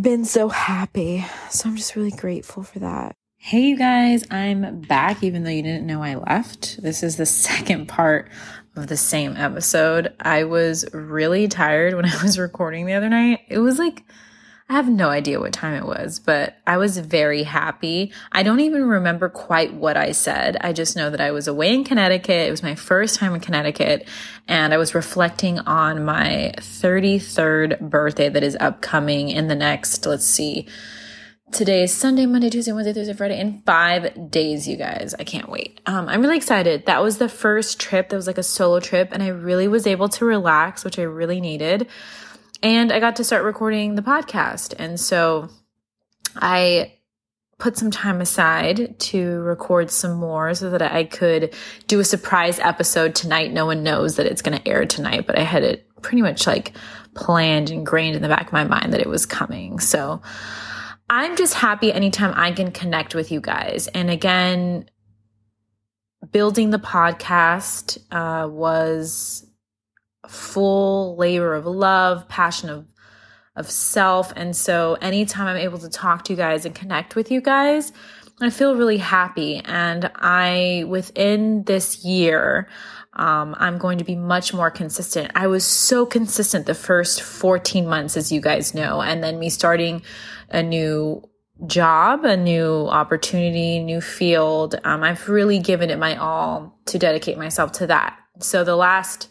been 0.00 0.24
so 0.24 0.48
happy. 0.48 1.24
So 1.50 1.68
I'm 1.68 1.76
just 1.76 1.96
really 1.96 2.10
grateful 2.10 2.62
for 2.62 2.78
that. 2.80 3.16
Hey, 3.44 3.62
you 3.62 3.76
guys, 3.76 4.24
I'm 4.30 4.82
back, 4.82 5.24
even 5.24 5.42
though 5.42 5.50
you 5.50 5.64
didn't 5.64 5.84
know 5.84 6.00
I 6.00 6.14
left. 6.14 6.80
This 6.80 7.02
is 7.02 7.16
the 7.16 7.26
second 7.50 7.88
part 7.88 8.30
of 8.76 8.86
the 8.86 8.96
same 8.96 9.36
episode. 9.36 10.14
I 10.20 10.44
was 10.44 10.84
really 10.94 11.48
tired 11.48 11.94
when 11.94 12.04
I 12.06 12.22
was 12.22 12.38
recording 12.38 12.86
the 12.86 12.92
other 12.92 13.08
night. 13.08 13.40
It 13.48 13.58
was 13.58 13.80
like, 13.80 14.04
I 14.68 14.74
have 14.74 14.88
no 14.88 15.08
idea 15.08 15.40
what 15.40 15.52
time 15.52 15.74
it 15.74 15.84
was, 15.84 16.20
but 16.20 16.56
I 16.68 16.76
was 16.76 16.98
very 16.98 17.42
happy. 17.42 18.12
I 18.30 18.44
don't 18.44 18.60
even 18.60 18.84
remember 18.84 19.28
quite 19.28 19.74
what 19.74 19.96
I 19.96 20.12
said. 20.12 20.56
I 20.60 20.72
just 20.72 20.96
know 20.96 21.10
that 21.10 21.20
I 21.20 21.32
was 21.32 21.48
away 21.48 21.74
in 21.74 21.82
Connecticut. 21.82 22.46
It 22.46 22.52
was 22.52 22.62
my 22.62 22.76
first 22.76 23.16
time 23.16 23.34
in 23.34 23.40
Connecticut, 23.40 24.06
and 24.46 24.72
I 24.72 24.76
was 24.76 24.94
reflecting 24.94 25.58
on 25.58 26.04
my 26.04 26.54
33rd 26.58 27.90
birthday 27.90 28.28
that 28.28 28.44
is 28.44 28.56
upcoming 28.60 29.30
in 29.30 29.48
the 29.48 29.56
next, 29.56 30.06
let's 30.06 30.24
see, 30.24 30.68
today 31.52 31.82
is 31.82 31.92
Sunday, 31.92 32.24
Monday, 32.24 32.48
Tuesday, 32.48 32.72
Wednesday, 32.72 32.94
Thursday, 32.94 33.12
Friday, 33.12 33.38
in 33.38 33.62
five 33.66 34.30
days, 34.30 34.66
you 34.66 34.76
guys. 34.76 35.14
I 35.18 35.24
can't 35.24 35.48
wait. 35.48 35.80
Um, 35.84 36.08
I'm 36.08 36.22
really 36.22 36.38
excited. 36.38 36.86
That 36.86 37.02
was 37.02 37.18
the 37.18 37.28
first 37.28 37.78
trip 37.78 38.08
that 38.08 38.16
was 38.16 38.26
like 38.26 38.38
a 38.38 38.42
solo 38.42 38.80
trip, 38.80 39.10
and 39.12 39.22
I 39.22 39.28
really 39.28 39.68
was 39.68 39.86
able 39.86 40.08
to 40.08 40.24
relax, 40.24 40.82
which 40.82 40.98
I 40.98 41.02
really 41.02 41.40
needed. 41.40 41.88
And 42.62 42.90
I 42.90 43.00
got 43.00 43.16
to 43.16 43.24
start 43.24 43.44
recording 43.44 43.96
the 43.96 44.02
podcast. 44.02 44.74
And 44.78 44.98
so 44.98 45.50
I 46.36 46.94
put 47.58 47.76
some 47.76 47.90
time 47.90 48.20
aside 48.20 48.98
to 48.98 49.40
record 49.42 49.90
some 49.90 50.14
more 50.14 50.54
so 50.54 50.70
that 50.70 50.82
I 50.82 51.04
could 51.04 51.54
do 51.86 52.00
a 52.00 52.04
surprise 52.04 52.58
episode 52.60 53.14
tonight. 53.14 53.52
No 53.52 53.66
one 53.66 53.82
knows 53.82 54.16
that 54.16 54.26
it's 54.26 54.42
going 54.42 54.58
to 54.58 54.68
air 54.68 54.86
tonight, 54.86 55.26
but 55.26 55.38
I 55.38 55.42
had 55.42 55.62
it 55.64 55.86
pretty 56.00 56.22
much 56.22 56.46
like 56.46 56.72
planned 57.14 57.68
and 57.68 57.80
ingrained 57.80 58.16
in 58.16 58.22
the 58.22 58.28
back 58.28 58.46
of 58.46 58.52
my 58.52 58.64
mind 58.64 58.92
that 58.94 59.00
it 59.00 59.08
was 59.08 59.26
coming. 59.26 59.78
So 59.78 60.22
I'm 61.14 61.36
just 61.36 61.52
happy 61.52 61.92
anytime 61.92 62.32
I 62.34 62.52
can 62.52 62.70
connect 62.70 63.14
with 63.14 63.30
you 63.30 63.38
guys. 63.38 63.86
And 63.88 64.08
again, 64.08 64.88
building 66.30 66.70
the 66.70 66.78
podcast 66.78 67.98
uh, 68.10 68.48
was 68.48 69.46
full 70.26 71.14
labor 71.16 71.52
of 71.52 71.66
love, 71.66 72.26
passion 72.28 72.70
of 72.70 72.86
of 73.56 73.70
self. 73.70 74.32
And 74.36 74.56
so 74.56 74.96
anytime 75.02 75.46
I'm 75.46 75.58
able 75.58 75.76
to 75.80 75.90
talk 75.90 76.24
to 76.24 76.32
you 76.32 76.36
guys 76.38 76.64
and 76.64 76.74
connect 76.74 77.14
with 77.14 77.30
you 77.30 77.42
guys, 77.42 77.92
I 78.40 78.48
feel 78.48 78.74
really 78.74 78.96
happy. 78.96 79.58
And 79.66 80.10
I, 80.14 80.86
within 80.88 81.64
this 81.64 82.06
year, 82.06 82.70
um, 83.14 83.54
I'm 83.58 83.78
going 83.78 83.98
to 83.98 84.04
be 84.04 84.16
much 84.16 84.54
more 84.54 84.70
consistent. 84.70 85.30
I 85.34 85.46
was 85.46 85.64
so 85.64 86.06
consistent 86.06 86.66
the 86.66 86.74
first 86.74 87.22
14 87.22 87.86
months, 87.86 88.16
as 88.16 88.32
you 88.32 88.40
guys 88.40 88.74
know, 88.74 89.02
and 89.02 89.22
then 89.22 89.38
me 89.38 89.50
starting 89.50 90.02
a 90.48 90.62
new 90.62 91.22
job, 91.66 92.24
a 92.24 92.36
new 92.36 92.86
opportunity, 92.88 93.78
new 93.78 94.00
field. 94.00 94.76
Um, 94.84 95.02
I've 95.02 95.28
really 95.28 95.58
given 95.58 95.90
it 95.90 95.98
my 95.98 96.16
all 96.16 96.78
to 96.86 96.98
dedicate 96.98 97.38
myself 97.38 97.72
to 97.72 97.86
that. 97.88 98.18
So 98.40 98.64
the 98.64 98.76
last 98.76 99.28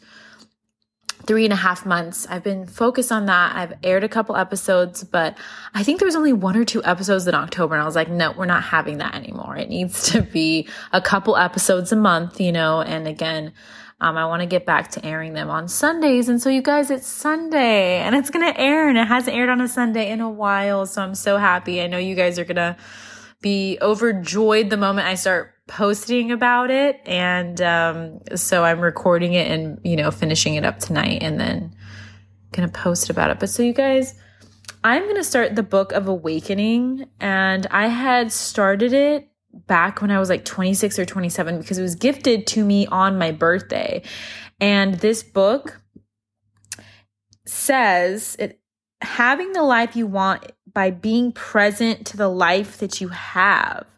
three 1.32 1.46
and 1.46 1.54
a 1.54 1.56
half 1.56 1.86
months. 1.86 2.28
I've 2.30 2.44
been 2.44 2.66
focused 2.66 3.10
on 3.10 3.28
that. 3.28 3.56
I've 3.56 3.72
aired 3.84 4.04
a 4.04 4.10
couple 4.10 4.36
episodes, 4.36 5.02
but 5.06 5.38
I 5.74 5.82
think 5.82 6.00
there 6.00 6.06
was 6.06 6.18
only 6.18 6.34
one 6.34 6.58
or 6.58 6.66
two 6.66 6.84
episodes 6.84 7.26
in 7.26 7.34
October. 7.34 7.74
And 7.74 7.82
I 7.82 7.86
was 7.86 7.96
like, 7.96 8.10
no, 8.10 8.34
we're 8.34 8.46
not 8.46 8.64
having 8.64 8.98
that 8.98 9.16
anymore. 9.16 9.56
It 9.56 9.70
needs 9.70 10.12
to 10.12 10.24
be 10.24 10.68
a 10.92 11.00
couple 11.00 11.38
episodes 11.38 11.94
a 11.94 11.96
month, 11.96 12.42
you 12.42 12.52
know, 12.52 12.82
and 12.82 13.08
again, 13.08 13.54
um, 14.02 14.18
I 14.18 14.26
want 14.26 14.42
to 14.42 14.46
get 14.46 14.66
back 14.66 14.92
to 14.92 15.06
airing 15.06 15.32
them 15.32 15.50
on 15.50 15.70
Sundays. 15.70 16.28
And 16.28 16.42
so 16.42 16.50
you 16.50 16.62
guys, 16.62 16.92
it's 16.92 17.08
Sunday 17.08 18.00
and 18.00 18.14
it's 18.14 18.30
going 18.30 18.54
to 18.54 18.60
air 18.60 18.90
and 18.90 18.98
it 18.98 19.08
hasn't 19.08 19.34
aired 19.34 19.48
on 19.48 19.62
a 19.62 19.70
Sunday 19.70 20.12
in 20.12 20.20
a 20.20 20.30
while. 20.30 20.86
So 20.86 21.02
I'm 21.02 21.16
so 21.16 21.38
happy. 21.38 21.82
I 21.82 21.88
know 21.88 21.98
you 21.98 22.14
guys 22.14 22.40
are 22.40 22.44
going 22.44 22.58
to 22.58 22.76
be 23.42 23.78
overjoyed 23.82 24.70
the 24.70 24.76
moment 24.76 25.08
I 25.08 25.16
start 25.16 25.54
posting 25.72 26.34
about 26.34 26.70
it. 26.70 27.00
And 27.06 27.62
um, 27.62 28.20
so 28.36 28.66
I'm 28.66 28.82
recording 28.82 29.34
it 29.34 29.50
and, 29.50 29.80
you 29.86 29.96
know, 29.96 30.12
finishing 30.12 30.56
it 30.56 30.66
up 30.66 30.80
tonight 30.80 31.20
and 31.24 31.40
then 31.40 31.74
to 32.68 32.78
post 32.78 33.10
about 33.10 33.32
it. 33.32 33.40
But 33.40 33.50
so 33.50 33.64
you 33.64 33.72
guys, 33.72 34.14
I'm 34.84 35.04
to 35.16 35.24
start 35.24 35.56
the 35.56 35.64
book 35.64 35.94
of 35.94 36.10
awakening. 36.10 37.06
And 37.22 37.68
I 37.72 37.88
had 37.88 38.34
started 38.34 38.92
it 38.92 39.30
back 39.54 40.02
when 40.02 40.12
I 40.12 40.20
was 40.20 40.28
like 40.28 40.44
26 40.44 41.00
or 41.00 41.06
27 41.06 41.60
because 41.60 41.78
it 41.78 41.84
was 41.84 41.96
gifted 41.96 42.48
to 42.48 42.66
me 42.66 42.86
on 42.88 43.18
my 43.18 43.32
birthday. 43.32 44.04
And 44.60 44.96
this 44.96 45.24
book 45.24 45.82
says 47.46 48.36
it 48.40 48.60
having 49.00 49.54
the 49.54 49.64
life 49.64 49.96
you 49.96 50.06
want 50.06 50.52
by 50.72 50.92
being 50.92 51.32
present 51.32 52.06
to 52.08 52.18
the 52.18 52.28
life 52.28 52.78
that 52.80 53.00
you 53.00 53.08
have. 53.08 53.91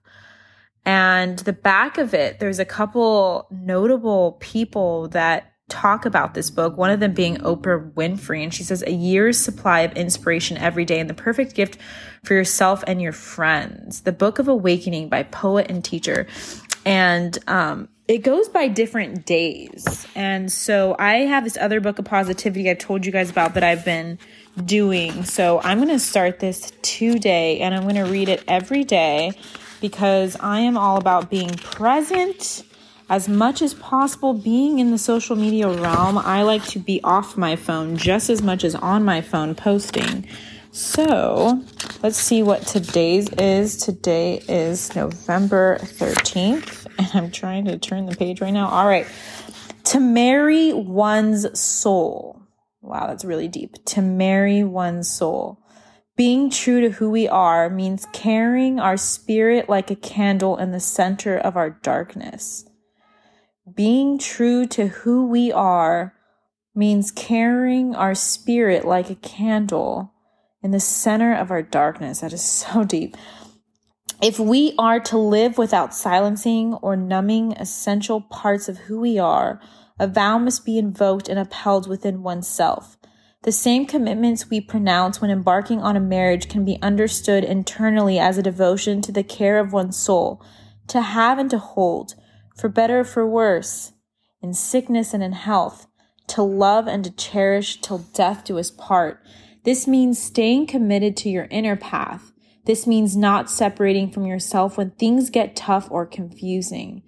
And 0.86 1.40
the 1.40 1.54
back 1.54 1.98
of 1.98 2.14
it, 2.14 2.40
there's 2.40 2.60
a 2.60 2.66
couple 2.66 3.48
notable 3.52 4.38
people 4.40 5.08
that 5.10 5.54
talk 5.70 6.06
about 6.06 6.34
this 6.34 6.50
book, 6.50 6.78
one 6.78 6.92
of 6.92 7.00
them 7.00 7.14
being 7.14 7.38
Oprah 7.38 7.92
Winfrey. 7.94 8.44
And 8.44 8.54
she 8.54 8.64
says, 8.64 8.84
A 8.86 8.92
year's 8.92 9.38
supply 9.38 9.82
of 9.82 9.94
inspiration 9.94 10.58
every 10.58 10.86
day 10.86 11.00
and 11.00 11.10
the 11.10 11.14
perfect 11.14 11.56
gift 11.56 11.78
for 12.24 12.34
yourself 12.34 12.84
and 12.86 13.02
your 13.02 13.14
friends. 13.14 14.02
The 14.02 14.12
Book 14.12 14.40
of 14.40 14.48
Awakening 14.48 15.10
by 15.10 15.24
poet 15.24 15.68
and 15.70 15.84
teacher. 15.84 16.28
And 16.86 17.38
um, 17.48 17.88
it 18.08 18.20
goes 18.20 18.50
by 18.50 18.68
different 18.68 19.26
days. 19.26 20.06
And 20.16 20.52
so 20.52 20.96
I 21.00 21.20
have 21.20 21.46
this 21.46 21.58
other 21.58 21.80
book 21.80 21.98
of 21.98 22.06
positivity 22.06 22.70
I've 22.70 22.78
told 22.78 23.06
you 23.06 23.12
guys 23.12 23.30
about 23.30 23.54
that 23.54 23.64
I've 23.64 23.86
been 23.86 24.20
doing. 24.66 25.24
So 25.24 25.62
I'm 25.64 25.78
going 25.78 25.90
to 25.90 26.00
start 26.00 26.40
this 26.40 26.74
today 26.82 27.62
and 27.62 27.74
I'm 27.74 27.84
going 27.84 27.96
to 27.96 28.04
read 28.04 28.28
it 28.28 28.44
every 28.48 28.84
day 28.84 29.32
because 29.84 30.38
I 30.40 30.62
am 30.62 30.78
all 30.78 30.96
about 30.96 31.30
being 31.30 31.50
present 31.50 32.64
as 33.10 33.28
much 33.28 33.62
as 33.62 33.74
possible 33.74 34.34
being 34.34 34.80
in 34.80 34.92
the 34.92 34.98
social 34.98 35.36
media 35.36 35.68
realm. 35.68 36.18
I 36.18 36.44
like 36.44 36.64
to 36.68 36.80
be 36.80 37.02
off 37.04 37.36
my 37.36 37.58
phone 37.58 37.98
just 37.98 38.30
as 38.30 38.42
much 38.42 38.64
as 38.64 38.76
on 38.76 39.04
my 39.04 39.20
phone 39.20 39.56
posting. 39.56 40.26
So 40.72 41.62
let's 42.02 42.16
see 42.16 42.44
what 42.44 42.66
today's 42.66 43.28
is. 43.34 43.76
Today 43.76 44.42
is 44.48 44.96
November 44.96 45.80
13th, 45.82 46.88
and 46.98 47.10
I'm 47.14 47.30
trying 47.30 47.66
to 47.66 47.78
turn 47.78 48.06
the 48.06 48.16
page 48.16 48.40
right 48.40 48.54
now. 48.54 48.70
All 48.70 48.88
right. 48.88 49.06
To 49.84 50.00
marry 50.00 50.72
one's 50.72 51.60
soul. 51.60 52.42
Wow, 52.82 53.08
that's 53.08 53.26
really 53.26 53.50
deep. 53.50 53.84
To 53.88 54.02
marry 54.02 54.64
one's 54.64 55.12
soul. 55.12 55.63
Being 56.16 56.52
true 56.52 56.82
to 56.82 56.92
who 56.92 57.10
we 57.10 57.28
are 57.28 57.72
means 57.72 58.06
carrying 58.14 58.80
our 58.80 58.98
spirit 58.98 59.68
like 59.68 59.90
a 59.90 59.96
candle 59.96 60.58
in 60.58 60.72
the 60.72 60.80
center 60.80 61.38
of 61.38 61.58
our 61.58 61.72
darkness. 61.72 62.66
Being 63.74 64.20
true 64.20 64.68
to 64.68 64.88
who 64.88 65.26
we 65.26 65.52
are 65.52 66.14
means 66.76 67.12
carrying 67.12 67.96
our 67.96 68.14
spirit 68.14 68.86
like 68.86 69.10
a 69.10 69.16
candle 69.16 70.14
in 70.62 70.70
the 70.70 70.80
center 70.80 71.34
of 71.34 71.50
our 71.50 71.64
darkness. 71.64 72.20
That 72.20 72.34
is 72.34 72.42
so 72.44 72.84
deep. 72.84 73.18
If 74.22 74.40
we 74.40 74.76
are 74.78 75.00
to 75.02 75.18
live 75.18 75.58
without 75.58 75.96
silencing 75.96 76.76
or 76.76 76.96
numbing 76.96 77.54
essential 77.54 78.22
parts 78.22 78.70
of 78.70 78.78
who 78.78 79.00
we 79.00 79.18
are, 79.18 79.60
a 80.00 80.08
vow 80.08 80.38
must 80.38 80.64
be 80.64 80.78
invoked 80.78 81.28
and 81.28 81.40
upheld 81.40 81.88
within 81.88 82.22
oneself. 82.22 82.98
The 83.44 83.52
same 83.52 83.86
commitments 83.86 84.50
we 84.50 84.62
pronounce 84.62 85.20
when 85.20 85.30
embarking 85.30 85.82
on 85.82 85.98
a 85.98 86.02
marriage 86.02 86.48
can 86.48 86.64
be 86.64 86.80
understood 86.82 87.44
internally 87.44 88.18
as 88.18 88.38
a 88.38 88.44
devotion 88.44 89.02
to 89.02 89.12
the 89.12 89.24
care 89.24 89.60
of 89.60 89.74
one's 89.74 89.98
soul, 89.98 90.42
to 90.88 91.02
have 91.02 91.38
and 91.38 91.50
to 91.50 91.58
hold, 91.58 92.16
for 92.56 92.70
better 92.70 93.02
or 93.02 93.04
for 93.04 93.28
worse, 93.28 93.92
in 94.42 94.54
sickness 94.54 95.14
and 95.14 95.22
in 95.22 95.34
health, 95.34 95.88
to 96.28 96.42
love 96.42 96.88
and 96.88 97.04
to 97.04 97.12
cherish 97.12 97.82
till 97.82 97.98
death 98.14 98.46
do 98.46 98.58
us 98.58 98.72
part. 98.72 99.22
This 99.66 99.88
means 99.88 100.22
staying 100.22 100.68
committed 100.68 101.18
to 101.18 101.30
your 101.30 101.48
inner 101.52 101.76
path. 101.76 102.32
This 102.66 102.88
means 102.88 103.18
not 103.18 103.50
separating 103.50 104.10
from 104.10 104.26
yourself 104.26 104.78
when 104.78 104.92
things 104.92 105.30
get 105.30 105.54
tough 105.54 105.92
or 105.92 106.06
confusing. 106.06 107.04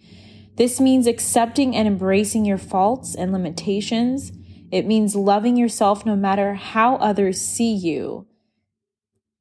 This 0.57 0.81
means 0.81 1.07
accepting 1.07 1.77
and 1.77 1.87
embracing 1.87 2.43
your 2.43 2.57
faults 2.57 3.15
and 3.15 3.31
limitations. 3.31 4.33
It 4.75 4.85
means 4.85 5.15
loving 5.15 5.55
yourself 5.55 6.05
no 6.05 6.17
matter 6.17 6.55
how 6.55 6.97
others 6.97 7.39
see 7.39 7.73
you. 7.73 8.27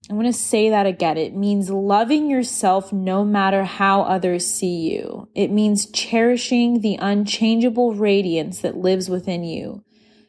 I 0.08 0.14
want 0.14 0.28
to 0.28 0.32
say 0.32 0.70
that 0.70 0.86
again. 0.86 1.16
It 1.16 1.34
means 1.34 1.70
loving 1.70 2.30
yourself 2.30 2.92
no 2.92 3.24
matter 3.24 3.64
how 3.64 4.02
others 4.02 4.46
see 4.46 4.92
you. 4.92 5.28
It 5.34 5.50
means 5.50 5.90
cherishing 5.90 6.82
the 6.82 7.00
unchangeable 7.00 7.96
radiance 7.96 8.60
that 8.60 8.76
lives 8.76 9.10
within 9.10 9.42
you, 9.42 9.82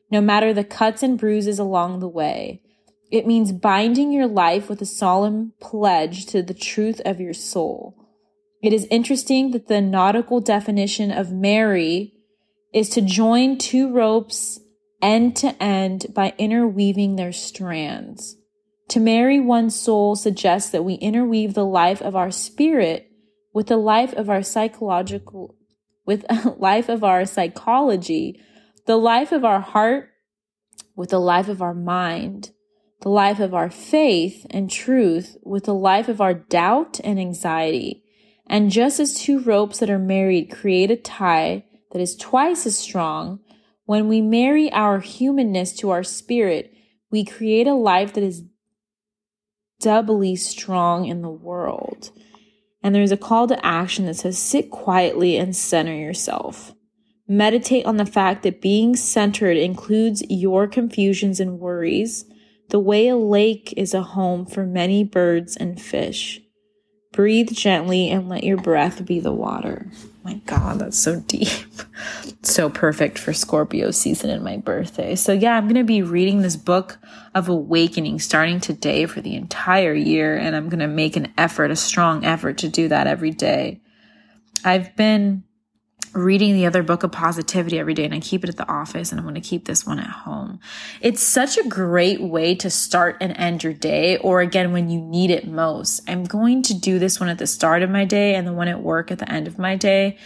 no 0.10 0.22
matter 0.22 0.56
the 0.56 0.64
cuts 0.64 1.04
and 1.04 1.20
bruises 1.20 1.60
along 1.60 2.00
the 2.00 2.08
way. 2.08 2.64
It 3.12 3.28
means 3.28 3.52
binding 3.52 4.12
your 4.12 4.26
life 4.26 4.70
with 4.70 4.82
a 4.82 4.88
solemn 4.88 5.54
pledge 5.62 6.26
to 6.32 6.42
the 6.42 6.56
truth 6.56 7.00
of 7.06 7.20
your 7.20 7.36
soul. 7.36 7.96
It 8.64 8.74
is 8.74 8.88
interesting 8.90 9.52
that 9.52 9.68
the 9.68 9.82
nautical 9.82 10.40
definition 10.40 11.12
of 11.12 11.32
marry 11.32 12.14
is 12.74 12.90
to 12.90 13.04
join 13.04 13.60
two 13.60 13.94
ropes 13.94 14.62
end 15.02 15.36
to 15.38 15.62
end 15.62 16.08
by 16.14 16.34
interweaving 16.38 17.16
their 17.16 17.32
strands. 17.32 18.38
To 18.90 19.00
marry 19.00 19.40
one 19.40 19.70
soul 19.70 20.16
suggests 20.16 20.72
that 20.72 20.86
we 20.86 20.96
interweave 20.96 21.54
the 21.54 21.66
life 21.66 22.02
of 22.02 22.16
our 22.16 22.32
spirit 22.32 23.10
with 23.54 23.68
the 23.68 23.78
life 23.78 24.14
of 24.14 24.30
our 24.30 24.44
psychological, 24.44 25.56
with 26.06 26.26
a 26.30 26.50
life 26.58 26.90
of 26.90 27.04
our 27.04 27.26
psychology, 27.26 28.40
the 28.86 28.98
life 28.98 29.32
of 29.32 29.44
our 29.44 29.62
heart 29.62 30.10
with 30.96 31.10
the 31.10 31.20
life 31.20 31.48
of 31.48 31.62
our 31.62 31.74
mind, 31.74 32.52
the 33.02 33.10
life 33.10 33.40
of 33.40 33.54
our 33.54 33.70
faith 33.70 34.46
and 34.50 34.70
truth 34.70 35.38
with 35.44 35.66
the 35.66 35.74
life 35.74 36.08
of 36.08 36.22
our 36.22 36.34
doubt 36.34 37.00
and 37.04 37.20
anxiety. 37.20 38.04
And 38.48 38.72
just 38.72 39.00
as 39.00 39.20
two 39.20 39.40
ropes 39.40 39.80
that 39.80 39.90
are 39.90 40.00
married 40.00 40.52
create 40.52 40.92
a 40.92 40.96
tie 40.96 41.66
that 41.92 42.02
is 42.02 42.16
twice 42.16 42.66
as 42.66 42.78
strong, 42.78 43.40
when 43.86 44.08
we 44.08 44.22
marry 44.22 44.72
our 44.72 45.00
humanness 45.00 45.74
to 45.78 45.92
our 45.92 46.04
spirit, 46.04 46.74
we 47.12 47.24
create 47.24 47.68
a 47.68 47.74
life 47.74 48.14
that 48.14 48.24
is 48.24 48.44
doubly 49.80 50.36
strong 50.36 51.06
in 51.06 51.22
the 51.22 51.30
world. 51.30 52.12
And 52.82 52.94
there's 52.94 53.12
a 53.12 53.18
call 53.18 53.48
to 53.48 53.66
action 53.66 54.06
that 54.06 54.16
says 54.16 54.38
sit 54.38 54.70
quietly 54.70 55.38
and 55.38 55.56
center 55.56 55.94
yourself. 55.94 56.74
Meditate 57.28 57.86
on 57.86 57.98
the 57.98 58.06
fact 58.06 58.44
that 58.44 58.62
being 58.62 58.96
centered 58.96 59.58
includes 59.58 60.24
your 60.30 60.68
confusions 60.68 61.40
and 61.40 61.60
worries, 61.60 62.26
the 62.70 62.80
way 62.80 63.08
a 63.08 63.16
lake 63.16 63.74
is 63.78 63.94
a 63.94 64.04
home 64.04 64.46
for 64.46 64.66
many 64.66 65.04
birds 65.04 65.56
and 65.56 65.82
fish. 65.82 66.42
Breathe 67.12 67.52
gently 67.52 68.10
and 68.10 68.30
let 68.30 68.44
your 68.44 68.58
breath 68.58 69.06
be 69.06 69.20
the 69.20 69.34
water. 69.34 69.88
My 70.26 70.42
God, 70.48 70.80
that's 70.80 70.98
so 70.98 71.20
deep. 71.20 71.48
so 72.42 72.68
perfect 72.68 73.20
for 73.20 73.32
Scorpio 73.32 73.92
season 73.92 74.32
and 74.32 74.44
my 74.44 74.58
birthday. 74.58 75.16
So, 75.16 75.32
yeah, 75.32 75.56
I'm 75.56 75.66
going 75.66 75.76
to 75.76 75.84
be 75.84 76.02
reading 76.02 76.42
this 76.42 76.56
book 76.56 76.98
of 77.36 77.48
awakening 77.48 78.18
starting 78.18 78.60
today 78.60 79.06
for 79.06 79.22
the 79.22 79.36
entire 79.36 79.94
year. 79.94 80.36
And 80.36 80.56
I'm 80.56 80.68
going 80.68 80.80
to 80.80 80.88
make 80.88 81.16
an 81.16 81.32
effort, 81.38 81.70
a 81.70 81.76
strong 81.76 82.26
effort 82.26 82.58
to 82.58 82.70
do 82.70 82.88
that 82.88 83.06
every 83.06 83.30
day. 83.30 83.82
I've 84.64 84.96
been 84.96 85.44
reading 86.16 86.54
the 86.54 86.66
other 86.66 86.82
book 86.82 87.04
of 87.04 87.12
positivity 87.12 87.78
every 87.78 87.94
day 87.94 88.06
and 88.06 88.14
I 88.14 88.22
keep 88.22 88.44
it 88.44 88.50
at 88.50 88.56
the 88.56 88.68
office 88.68 89.12
and 89.12 89.20
I'm 89.20 89.26
going 89.26 89.36
to 89.36 89.42
keep 89.42 89.66
this 89.66 89.86
one 89.86 90.00
at 90.00 90.10
home. 90.10 90.60
It's 91.02 91.22
such 91.22 91.58
a 91.58 91.68
great 91.68 92.22
way 92.22 92.56
to 92.56 92.70
start 92.70 93.18
and 93.20 93.36
end 93.38 93.64
your 93.64 93.74
day 93.74 94.18
or 94.18 94.40
again 94.40 94.72
when 94.72 94.90
you 94.90 95.02
need 95.02 95.30
it 95.30 95.46
most. 95.46 96.02
I'm 96.08 96.24
going 96.24 96.64
to 96.64 96.74
do 96.74 97.00
this 97.00 97.20
one 97.20 97.28
at 97.28 97.38
the 97.38 97.48
start 97.48 97.84
of 97.84 97.90
my 97.90 98.06
day 98.06 98.36
and 98.36 98.48
the 98.48 98.54
one 98.54 98.70
at 98.70 98.82
work 98.82 99.12
at 99.12 99.20
the 99.20 99.30
end 99.30 99.46
of 99.46 99.60
my 99.60 99.76
day. 99.76 100.18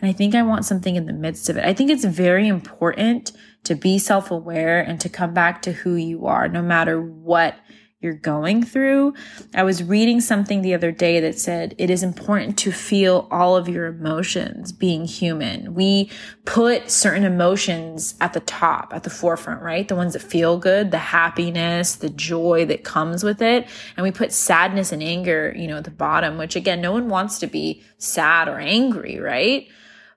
And 0.00 0.08
I 0.08 0.12
think 0.12 0.34
I 0.34 0.42
want 0.42 0.66
something 0.66 0.96
in 0.96 1.06
the 1.06 1.12
midst 1.12 1.48
of 1.48 1.56
it. 1.56 1.64
I 1.64 1.72
think 1.72 1.90
it's 1.90 2.04
very 2.04 2.46
important 2.46 3.32
to 3.64 3.74
be 3.74 3.98
self-aware 3.98 4.80
and 4.80 5.00
to 5.00 5.08
come 5.08 5.34
back 5.34 5.62
to 5.62 5.72
who 5.72 5.94
you 5.94 6.26
are 6.26 6.46
no 6.46 6.62
matter 6.62 7.00
what 7.00 7.56
you're 8.00 8.14
going 8.14 8.62
through. 8.62 9.12
I 9.54 9.64
was 9.64 9.82
reading 9.82 10.20
something 10.20 10.62
the 10.62 10.72
other 10.72 10.92
day 10.92 11.18
that 11.18 11.36
said 11.36 11.74
it 11.78 11.90
is 11.90 12.04
important 12.04 12.56
to 12.58 12.70
feel 12.70 13.26
all 13.30 13.56
of 13.56 13.68
your 13.68 13.86
emotions 13.86 14.70
being 14.70 15.04
human. 15.04 15.74
We 15.74 16.10
put 16.44 16.92
certain 16.92 17.24
emotions 17.24 18.14
at 18.20 18.34
the 18.34 18.40
top, 18.40 18.92
at 18.94 19.02
the 19.02 19.10
forefront, 19.10 19.62
right? 19.62 19.88
The 19.88 19.96
ones 19.96 20.12
that 20.12 20.22
feel 20.22 20.58
good, 20.58 20.92
the 20.92 20.98
happiness, 20.98 21.96
the 21.96 22.08
joy 22.08 22.66
that 22.66 22.84
comes 22.84 23.24
with 23.24 23.42
it. 23.42 23.66
And 23.96 24.04
we 24.04 24.12
put 24.12 24.32
sadness 24.32 24.92
and 24.92 25.02
anger, 25.02 25.52
you 25.56 25.66
know, 25.66 25.78
at 25.78 25.84
the 25.84 25.90
bottom, 25.90 26.38
which 26.38 26.54
again, 26.54 26.80
no 26.80 26.92
one 26.92 27.08
wants 27.08 27.40
to 27.40 27.48
be 27.48 27.82
sad 27.96 28.46
or 28.46 28.60
angry, 28.60 29.18
right? 29.18 29.66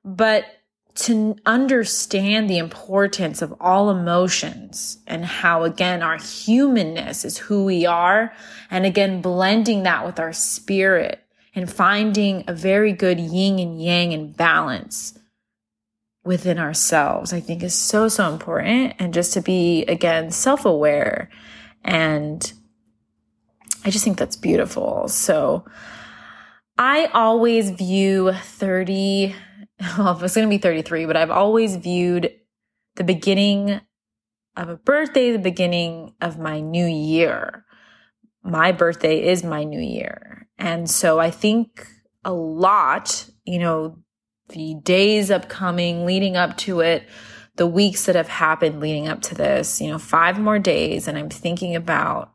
But 0.05 0.45
to 0.93 1.35
understand 1.45 2.49
the 2.49 2.57
importance 2.57 3.41
of 3.41 3.55
all 3.59 3.89
emotions 3.89 4.99
and 5.07 5.25
how 5.25 5.63
again 5.63 6.03
our 6.03 6.17
humanness 6.17 7.23
is 7.23 7.37
who 7.37 7.65
we 7.65 7.85
are. 7.85 8.33
And 8.69 8.85
again 8.85 9.21
blending 9.21 9.83
that 9.83 10.05
with 10.05 10.19
our 10.19 10.33
spirit 10.33 11.23
and 11.55 11.71
finding 11.71 12.43
a 12.47 12.53
very 12.53 12.93
good 12.93 13.19
yin 13.19 13.59
and 13.59 13.81
yang 13.81 14.13
and 14.13 14.35
balance 14.35 15.17
within 16.23 16.59
ourselves 16.59 17.33
i 17.33 17.39
think 17.39 17.63
is 17.63 17.73
so 17.73 18.07
so 18.07 18.31
important. 18.31 18.93
And 18.99 19.13
just 19.13 19.33
to 19.33 19.41
be 19.41 19.83
again 19.85 20.29
self-aware 20.31 21.29
and 21.83 22.53
i 23.83 23.89
just 23.89 24.03
think 24.03 24.17
that's 24.17 24.37
beautiful. 24.37 25.07
So 25.07 25.65
i 26.77 27.05
always 27.07 27.71
view 27.71 28.33
30 28.33 29.35
well, 29.97 30.21
it's 30.23 30.35
going 30.35 30.47
to 30.47 30.49
be 30.49 30.59
33, 30.59 31.05
but 31.05 31.17
I've 31.17 31.31
always 31.31 31.75
viewed 31.75 32.31
the 32.95 33.03
beginning 33.03 33.81
of 34.55 34.69
a 34.69 34.75
birthday, 34.75 35.31
the 35.31 35.39
beginning 35.39 36.13
of 36.21 36.37
my 36.37 36.59
new 36.59 36.85
year. 36.85 37.65
My 38.43 38.71
birthday 38.71 39.23
is 39.27 39.43
my 39.43 39.63
new 39.63 39.79
year. 39.79 40.47
And 40.57 40.89
so 40.89 41.19
I 41.19 41.31
think 41.31 41.87
a 42.23 42.31
lot, 42.31 43.27
you 43.45 43.59
know, 43.59 43.97
the 44.49 44.75
days 44.83 45.31
upcoming 45.31 46.05
leading 46.05 46.35
up 46.37 46.57
to 46.57 46.81
it, 46.81 47.07
the 47.55 47.67
weeks 47.67 48.05
that 48.05 48.15
have 48.15 48.27
happened 48.27 48.81
leading 48.81 49.07
up 49.07 49.21
to 49.21 49.35
this, 49.35 49.81
you 49.81 49.89
know, 49.89 49.97
five 49.97 50.37
more 50.37 50.59
days. 50.59 51.07
And 51.07 51.17
I'm 51.17 51.29
thinking 51.29 51.75
about 51.75 52.33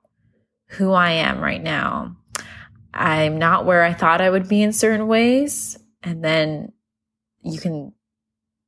who 0.71 0.93
I 0.93 1.11
am 1.13 1.41
right 1.41 1.63
now. 1.63 2.17
I'm 2.93 3.39
not 3.39 3.67
where 3.67 3.85
I 3.85 3.93
thought 3.93 4.21
I 4.21 4.31
would 4.31 4.49
be 4.49 4.63
in 4.63 4.73
certain 4.73 5.07
ways. 5.07 5.79
And 6.03 6.25
then 6.25 6.73
you 7.47 7.61
can, 7.61 7.93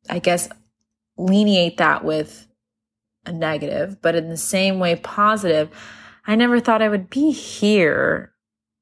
I 0.08 0.18
guess, 0.18 0.48
lineate 1.16 1.78
that 1.78 2.04
with 2.04 2.46
a 3.26 3.32
negative, 3.32 4.00
but 4.00 4.14
in 4.14 4.28
the 4.28 4.36
same 4.36 4.78
way, 4.78 4.96
positive. 4.96 5.70
I 6.26 6.36
never 6.36 6.60
thought 6.60 6.82
I 6.82 6.88
would 6.88 7.10
be 7.10 7.32
here 7.32 8.32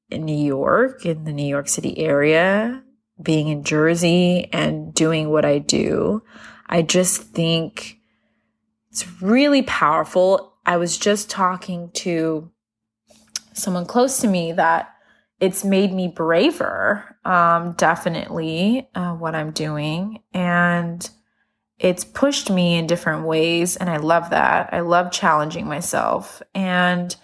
in 0.09 0.23
New 0.23 0.37
York, 0.37 1.05
in 1.05 1.23
the 1.23 1.33
New 1.33 1.47
York 1.47 1.67
City 1.67 1.97
area, 1.97 2.83
being 3.21 3.47
in 3.47 3.63
Jersey 3.63 4.49
and 4.53 4.93
doing 4.93 5.29
what 5.29 5.45
I 5.45 5.59
do. 5.59 6.23
I 6.67 6.81
just 6.81 7.21
think 7.21 7.97
it's 8.91 9.21
really 9.21 9.63
powerful. 9.63 10.53
I 10.65 10.77
was 10.77 10.97
just 10.97 11.29
talking 11.29 11.91
to 11.95 12.51
someone 13.53 13.85
close 13.85 14.19
to 14.19 14.27
me 14.27 14.51
that 14.53 14.93
it's 15.39 15.63
made 15.63 15.93
me 15.93 16.07
braver, 16.07 17.17
um, 17.23 17.73
definitely, 17.73 18.89
uh, 18.95 19.13
what 19.13 19.35
I'm 19.35 19.51
doing. 19.51 20.21
And 20.33 21.07
it's 21.79 22.03
pushed 22.03 22.49
me 22.49 22.77
in 22.77 22.87
different 22.87 23.25
ways. 23.25 23.75
And 23.75 23.89
I 23.89 23.97
love 23.97 24.31
that. 24.31 24.73
I 24.73 24.79
love 24.79 25.11
challenging 25.11 25.67
myself. 25.67 26.41
And 26.55 27.15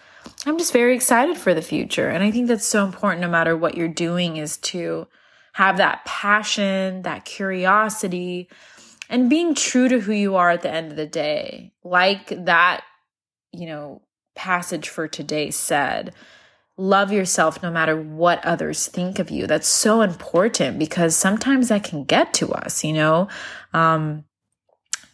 I'm 0.46 0.58
just 0.58 0.74
very 0.74 0.96
excited 0.96 1.38
for 1.38 1.54
the 1.54 1.62
future. 1.62 2.08
And 2.10 2.24
I 2.24 2.30
think 2.30 2.48
that's 2.48 2.66
so 2.66 2.86
important 2.86 3.22
no 3.22 3.30
matter 3.30 3.58
what 3.58 3.76
you're 3.76 3.88
doing 3.88 4.38
is 4.38 4.58
to 4.58 5.08
have 5.54 5.78
that 5.78 6.06
passion, 6.06 7.04
that 7.04 7.26
curiosity, 7.26 8.50
and 9.10 9.30
being 9.30 9.56
true 9.56 9.88
to 9.88 10.00
who 10.00 10.14
you 10.14 10.36
are 10.36 10.50
at 10.50 10.62
the 10.62 10.72
end 10.72 10.92
of 10.92 10.98
the 10.98 11.08
day. 11.08 11.72
Like 11.84 12.46
that, 12.46 12.84
you 13.52 13.68
know, 13.68 14.02
passage 14.36 14.90
for 14.90 15.08
today 15.08 15.52
said, 15.52 16.14
love 16.78 17.12
yourself 17.12 17.62
no 17.62 17.70
matter 17.70 17.96
what 17.96 18.44
others 18.46 18.88
think 18.88 19.20
of 19.20 19.30
you. 19.30 19.48
That's 19.48 19.68
so 19.68 20.02
important 20.02 20.80
because 20.80 21.16
sometimes 21.16 21.70
that 21.70 21.84
can 21.84 22.04
get 22.04 22.34
to 22.36 22.52
us, 22.52 22.84
you 22.84 22.94
know? 22.94 23.28
Um, 23.74 24.26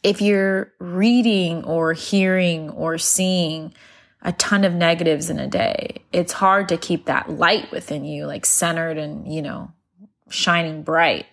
if 0.01 0.21
you're 0.21 0.71
reading 0.79 1.63
or 1.65 1.93
hearing 1.93 2.69
or 2.69 2.97
seeing 2.97 3.73
a 4.21 4.31
ton 4.33 4.63
of 4.63 4.73
negatives 4.73 5.29
in 5.29 5.39
a 5.39 5.47
day, 5.47 6.03
it's 6.13 6.33
hard 6.33 6.69
to 6.69 6.77
keep 6.77 7.05
that 7.05 7.29
light 7.29 7.71
within 7.71 8.05
you, 8.05 8.25
like 8.25 8.45
centered 8.45 8.97
and, 8.97 9.31
you 9.31 9.41
know, 9.41 9.71
shining 10.29 10.83
bright. 10.83 11.25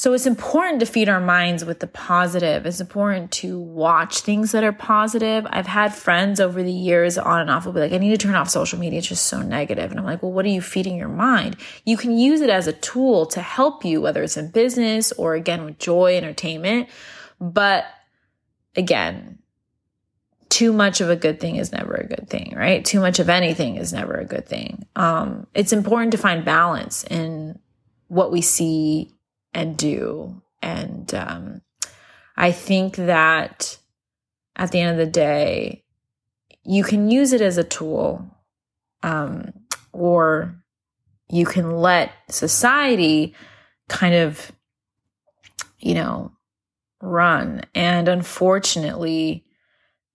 So 0.00 0.14
it's 0.14 0.24
important 0.24 0.80
to 0.80 0.86
feed 0.86 1.10
our 1.10 1.20
minds 1.20 1.62
with 1.62 1.80
the 1.80 1.86
positive. 1.86 2.64
It's 2.64 2.80
important 2.80 3.32
to 3.32 3.60
watch 3.60 4.20
things 4.20 4.52
that 4.52 4.64
are 4.64 4.72
positive. 4.72 5.46
I've 5.50 5.66
had 5.66 5.94
friends 5.94 6.40
over 6.40 6.62
the 6.62 6.72
years 6.72 7.18
on 7.18 7.42
and 7.42 7.50
off 7.50 7.66
will 7.66 7.74
be 7.74 7.80
like, 7.80 7.92
I 7.92 7.98
need 7.98 8.18
to 8.18 8.26
turn 8.26 8.34
off 8.34 8.48
social 8.48 8.78
media. 8.78 9.00
It's 9.00 9.08
just 9.08 9.26
so 9.26 9.42
negative. 9.42 9.90
And 9.90 10.00
I'm 10.00 10.06
like, 10.06 10.22
well, 10.22 10.32
what 10.32 10.46
are 10.46 10.48
you 10.48 10.62
feeding 10.62 10.96
your 10.96 11.10
mind? 11.10 11.56
You 11.84 11.98
can 11.98 12.16
use 12.16 12.40
it 12.40 12.48
as 12.48 12.66
a 12.66 12.72
tool 12.72 13.26
to 13.26 13.42
help 13.42 13.84
you, 13.84 14.00
whether 14.00 14.22
it's 14.22 14.38
in 14.38 14.50
business 14.50 15.12
or 15.12 15.34
again 15.34 15.66
with 15.66 15.78
joy, 15.78 16.16
entertainment. 16.16 16.88
But 17.38 17.84
again, 18.76 19.40
too 20.48 20.72
much 20.72 21.02
of 21.02 21.10
a 21.10 21.16
good 21.16 21.40
thing 21.40 21.56
is 21.56 21.72
never 21.72 21.92
a 21.92 22.06
good 22.06 22.30
thing, 22.30 22.54
right? 22.56 22.82
Too 22.82 23.00
much 23.00 23.18
of 23.18 23.28
anything 23.28 23.76
is 23.76 23.92
never 23.92 24.14
a 24.14 24.24
good 24.24 24.48
thing. 24.48 24.86
Um, 24.96 25.46
it's 25.52 25.74
important 25.74 26.12
to 26.12 26.16
find 26.16 26.42
balance 26.42 27.04
in 27.04 27.58
what 28.08 28.32
we 28.32 28.40
see 28.40 29.12
and 29.52 29.76
do. 29.76 30.42
And 30.62 31.12
um, 31.14 31.62
I 32.36 32.52
think 32.52 32.96
that 32.96 33.78
at 34.56 34.70
the 34.70 34.80
end 34.80 34.98
of 34.98 35.06
the 35.06 35.10
day, 35.10 35.84
you 36.64 36.84
can 36.84 37.10
use 37.10 37.32
it 37.32 37.40
as 37.40 37.56
a 37.58 37.64
tool, 37.64 38.36
um, 39.02 39.52
or 39.92 40.54
you 41.28 41.46
can 41.46 41.70
let 41.70 42.12
society 42.28 43.34
kind 43.88 44.14
of, 44.14 44.52
you 45.78 45.94
know, 45.94 46.32
run. 47.00 47.62
And 47.74 48.08
unfortunately, 48.08 49.44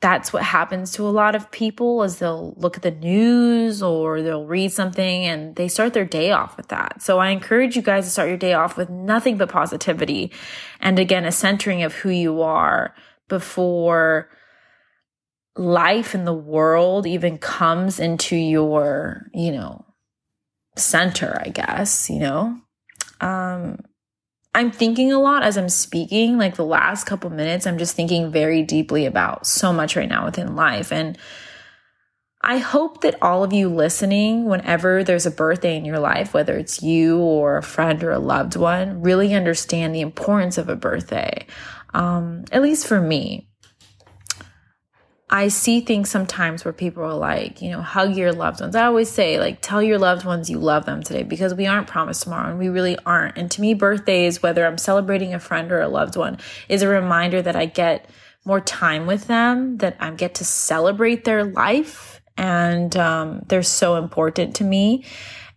that's 0.02 0.34
what 0.34 0.44
happens 0.44 0.92
to 0.92 1.08
a 1.08 1.10
lot 1.10 1.36
of 1.36 1.50
people 1.52 2.04
is 2.04 2.20
they'll 2.20 2.54
look 2.58 2.76
at 2.76 2.84
the 2.84 2.92
news 2.92 3.82
or 3.82 4.22
they'll 4.22 4.46
read 4.46 4.72
something 4.72 5.26
and 5.26 5.56
they 5.56 5.68
start 5.68 5.94
their 5.94 6.06
day 6.06 6.32
off 6.32 6.58
with 6.58 6.68
that. 6.68 7.02
So 7.02 7.20
I 7.20 7.30
encourage 7.30 7.76
you 7.76 7.82
guys 7.82 8.06
to 8.06 8.12
start 8.12 8.30
your 8.30 8.38
day 8.38 8.54
off 8.54 8.78
with 8.78 8.90
nothing 8.90 9.38
but 9.38 9.50
positivity 9.50 10.32
and 10.80 11.00
again 11.00 11.26
a 11.26 11.32
centering 11.32 11.84
of 11.84 11.94
who 11.94 12.10
you 12.10 12.42
are 12.42 12.94
before 13.30 14.30
life 15.56 16.14
in 16.14 16.26
the 16.26 16.34
world 16.34 17.08
even 17.08 17.38
comes 17.38 18.00
into 18.00 18.36
your, 18.36 19.30
you 19.34 19.52
know, 19.52 19.86
center, 20.76 21.42
I 21.44 21.50
guess, 21.50 22.10
you 22.10 22.20
know. 22.20 22.60
Um 23.22 23.80
I'm 24.56 24.72
thinking 24.72 25.12
a 25.12 25.20
lot 25.20 25.44
as 25.44 25.58
I'm 25.58 25.68
speaking. 25.68 26.38
Like 26.38 26.56
the 26.56 26.64
last 26.64 27.04
couple 27.04 27.30
minutes, 27.30 27.68
I'm 27.68 27.78
just 27.78 27.94
thinking 27.94 28.32
very 28.32 28.64
deeply 28.64 29.06
about 29.06 29.46
so 29.46 29.74
much 29.74 29.98
right 29.98 30.08
now 30.08 30.24
within 30.24 30.56
life. 30.56 30.94
And 30.94 31.18
I 32.42 32.60
hope 32.60 33.02
that 33.02 33.22
all 33.22 33.44
of 33.44 33.52
you 33.52 33.68
listening, 33.68 34.46
whenever 34.46 35.04
there's 35.04 35.26
a 35.26 35.32
birthday 35.32 35.76
in 35.76 35.84
your 35.84 36.00
life, 36.00 36.34
whether 36.34 36.56
it's 36.56 36.82
you 36.82 37.18
or 37.20 37.58
a 37.58 37.64
friend 37.64 38.02
or 38.02 38.12
a 38.12 38.20
loved 38.20 38.56
one, 38.56 39.02
really 39.02 39.34
understand 39.34 39.94
the 39.94 40.02
importance 40.02 40.58
of 40.58 40.70
a 40.70 40.76
birthday. 40.78 41.46
Um, 41.94 42.46
at 42.54 42.62
least 42.62 42.88
for 42.88 43.02
me, 43.02 43.50
I 45.30 45.48
see 45.48 45.82
things 45.82 46.10
sometimes 46.12 46.64
where 46.64 46.74
people 46.74 47.04
are 47.04 47.16
like, 47.16 47.60
you 47.60 47.72
know, 47.72 47.82
hug 47.82 48.16
your 48.16 48.32
loved 48.32 48.62
ones. 48.62 48.76
I 48.76 48.86
always 48.86 49.10
say, 49.10 49.40
like, 49.40 49.60
tell 49.60 49.82
your 49.82 49.98
loved 49.98 50.24
ones 50.24 50.52
you 50.52 50.60
love 50.60 50.86
them 50.86 51.02
today 51.02 51.24
because 51.24 51.56
we 51.56 51.66
aren't 51.66 51.88
promised 51.88 52.24
tomorrow 52.24 52.52
and 52.52 52.60
we 52.60 52.70
really 52.70 52.96
aren't. 53.08 53.36
And 53.36 53.50
to 53.52 53.62
me, 53.62 53.74
birthdays, 53.74 54.44
whether 54.44 54.66
I'm 54.66 54.78
celebrating 54.78 55.34
a 55.34 55.40
friend 55.40 55.72
or 55.72 55.82
a 55.82 55.88
loved 55.88 56.16
one, 56.16 56.38
is 56.70 56.84
a 56.84 56.88
reminder 56.88 57.42
that 57.42 57.56
I 57.56 57.66
get 57.66 58.08
more 58.46 58.62
time 58.62 59.08
with 59.08 59.26
them, 59.26 59.78
that 59.78 59.98
I 60.00 60.12
get 60.12 60.36
to 60.36 60.46
celebrate 60.46 61.24
their 61.24 61.44
life. 61.44 62.22
And 62.38 62.96
um, 62.96 63.42
they're 63.48 63.64
so 63.64 63.96
important 63.96 64.58
to 64.58 64.64
me. 64.64 65.06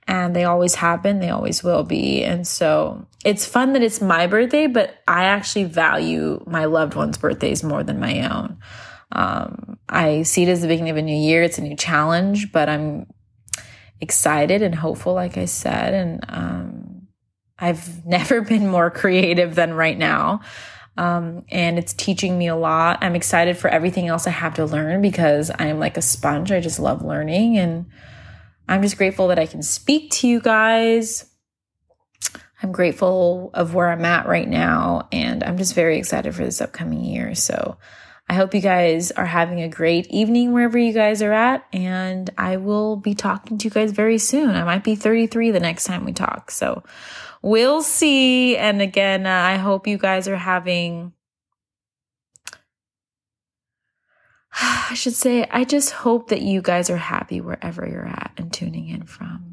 And 0.07 0.35
they 0.35 0.45
always 0.45 0.77
have 0.77 1.03
been, 1.03 1.21
they 1.21 1.29
always 1.29 1.63
will 1.63 1.85
be. 1.85 2.25
And 2.25 2.47
so 2.47 3.07
it's 3.23 3.45
fun 3.45 3.75
that 3.75 3.83
it's 3.83 4.01
my 4.01 4.27
birthday, 4.27 4.67
but 4.67 4.95
I 5.07 5.25
actually 5.25 5.65
value 5.65 6.43
my 6.47 6.65
loved 6.65 6.95
ones' 6.95 7.19
birthdays 7.19 7.63
more 7.63 7.85
than 7.85 8.01
my 8.01 8.27
own. 8.27 8.57
Um, 9.11 9.79
I 9.89 10.23
see 10.23 10.43
it 10.43 10.49
as 10.49 10.61
the 10.61 10.69
beginning 10.69 10.91
of 10.91 10.97
a 10.97 11.03
new 11.03 11.17
year. 11.17 11.43
It's 11.43 11.59
a 11.59 11.63
new 11.63 11.77
challenge, 11.77 12.53
but 12.53 12.69
I'm 12.69 13.07
excited 14.01 14.63
and 14.63 14.75
hopeful, 14.75 15.15
like 15.15 15.37
I 15.39 15.47
said. 15.47 15.95
And 15.95 16.25
um, 16.29 17.09
I've 17.59 18.05
never 18.07 18.41
been 18.41 18.69
more 18.69 18.91
creative 18.91 19.55
than 19.55 19.75
right 19.75 19.97
now. 19.97 20.41
Um, 20.97 21.45
and 21.51 21.79
it's 21.79 21.93
teaching 21.93 22.37
me 22.37 22.49
a 22.49 22.57
lot. 22.57 22.99
I'm 23.03 23.15
excited 23.15 23.57
for 23.57 23.69
everything 23.69 24.09
else 24.09 24.27
I 24.27 24.31
have 24.31 24.55
to 24.55 24.67
learn 24.67 25.01
because 25.01 25.51
I'm 25.57 25.79
like 25.79 25.97
a 25.97 26.03
sponge. 26.03 26.51
I 26.51 26.61
just 26.61 26.81
love 26.81 27.05
learning. 27.05 27.57
And 27.57 27.87
I'm 28.69 28.83
just 28.83 28.99
grateful 28.99 29.29
that 29.29 29.39
I 29.39 29.47
can 29.47 29.63
speak 29.63 30.11
to 30.15 30.29
you 30.29 30.41
guys. 30.41 31.25
I'm 32.61 32.73
grateful 32.73 33.51
of 33.55 33.75
where 33.75 33.89
I'm 33.89 34.05
at 34.05 34.27
right 34.27 34.49
now. 34.49 35.09
And 35.13 35.45
I'm 35.45 35.57
just 35.57 35.75
very 35.75 35.99
excited 35.99 36.35
for 36.35 36.45
this 36.45 36.61
upcoming 36.61 37.05
year. 37.05 37.37
So, 37.37 37.79
I 38.29 38.35
hope 38.35 38.55
you 38.55 38.61
guys 38.61 39.11
are 39.13 39.25
having 39.27 39.63
a 39.63 39.69
great 39.69 40.07
evening 40.09 40.53
wherever 40.53 40.77
you 40.77 40.93
guys 40.93 41.23
are 41.23 41.33
at. 41.33 41.67
And 41.73 42.29
I 42.37 42.59
will 42.59 42.97
be 42.97 43.15
talking 43.15 43.57
to 43.59 43.65
you 43.65 43.71
guys 43.71 43.91
very 43.93 44.19
soon. 44.19 44.51
I 44.51 44.65
might 44.65 44.85
be 44.85 44.95
33 44.97 45.51
the 45.51 45.61
next 45.61 45.85
time 45.85 46.05
we 46.05 46.13
talk. 46.13 46.51
So 46.51 46.83
we'll 47.41 47.81
see. 47.83 48.55
And 48.57 48.83
again, 48.83 49.27
uh, 49.27 49.31
I 49.31 49.57
hope 49.57 49.87
you 49.87 49.97
guys 49.97 50.29
are 50.29 50.37
having, 50.37 51.15
I 54.61 54.93
should 54.95 55.15
say, 55.15 55.47
I 55.51 55.65
just 55.65 55.93
hope 55.93 56.29
that 56.29 56.43
you 56.43 56.61
guys 56.61 56.91
are 56.91 56.99
happy 56.99 57.41
wherever 57.41 57.89
you're 57.89 58.07
at 58.07 58.33
and 58.37 58.53
tuning 58.53 58.89
in 58.89 59.05
from. 59.05 59.48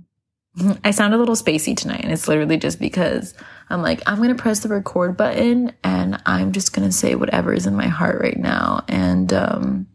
I 0.83 0.91
sound 0.91 1.13
a 1.13 1.17
little 1.17 1.35
spacey 1.35 1.75
tonight, 1.75 2.01
and 2.03 2.13
it's 2.13 2.27
literally 2.27 2.57
just 2.57 2.79
because 2.79 3.33
I'm 3.69 3.81
like, 3.81 4.01
I'm 4.05 4.17
to 4.35 4.41
press 4.41 4.59
the 4.59 4.69
record 4.69 5.17
button 5.17 5.73
and 5.83 6.21
I'm 6.25 6.51
just 6.51 6.71
to 6.87 6.93
say 6.93 7.15
whatever 7.15 7.53
is 7.53 7.65
in 7.65 7.75
my 7.75 7.87
heart 7.87 8.21
right 8.21 8.37
now. 8.37 8.83
And 8.87 9.33
um, 9.33 9.87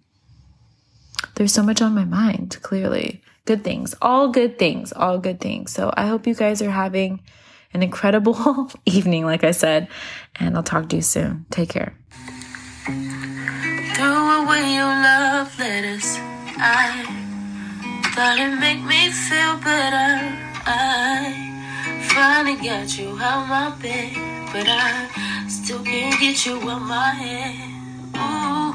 there's 1.37 1.53
so 1.53 1.63
much 1.63 1.81
on 1.81 1.95
my 1.95 2.05
mind, 2.05 2.59
clearly. 2.63 3.23
Good 3.47 3.65
things, 3.65 3.95
all 4.03 4.29
good 4.29 4.59
things, 4.59 4.93
all 4.93 5.19
good 5.19 5.41
things. 5.41 5.73
So 5.73 5.93
I 5.97 6.07
hope 6.07 6.27
you 6.27 6.35
guys 6.35 6.61
are 6.63 6.71
having 6.71 7.23
an 7.73 7.83
incredible 7.83 8.71
evening, 8.85 9.25
like 9.25 9.45
I 9.45 9.53
said, 9.53 9.89
and 10.37 10.57
I'll 10.57 10.63
talk 10.63 10.89
to 10.91 10.97
you 10.97 11.03
soon. 11.03 11.47
Take 11.51 11.71
care. 11.71 11.95
Throw 13.95 14.45
away 14.45 14.75
your 14.75 14.85
love 14.85 15.59
letters. 15.59 16.17
I 16.59 17.05
thought 18.15 18.39
it 18.39 18.61
make 18.61 18.83
me 18.83 19.11
feel 19.11 19.57
better. 19.65 20.50
I 20.73 21.35
finally 22.15 22.55
got 22.55 22.97
you 22.97 23.09
out 23.19 23.49
my 23.49 23.71
bed, 23.83 24.15
but 24.53 24.67
I 24.69 25.47
still 25.49 25.83
can't 25.83 26.19
get 26.21 26.47
you 26.47 26.57
out 26.71 26.83
my 26.83 27.11
head. 27.11 27.59
Ooh, 28.15 28.75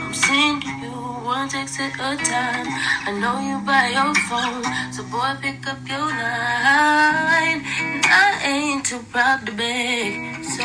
I'm 0.00 0.14
sending 0.14 0.80
you 0.80 0.90
one 1.24 1.48
text 1.50 1.80
at 1.80 1.92
a 1.94 2.16
time. 2.16 2.66
I 3.06 3.12
know 3.20 3.36
you 3.48 3.58
by 3.66 3.92
your 3.92 4.14
phone, 4.28 4.64
so 4.92 5.02
boy, 5.12 5.36
pick 5.42 5.66
up 5.68 5.80
your 5.86 5.98
line. 6.00 7.60
And 7.80 8.04
I 8.06 8.40
ain't 8.44 8.86
too 8.86 9.04
proud 9.12 9.44
to 9.46 9.52
beg, 9.52 10.44
so 10.44 10.64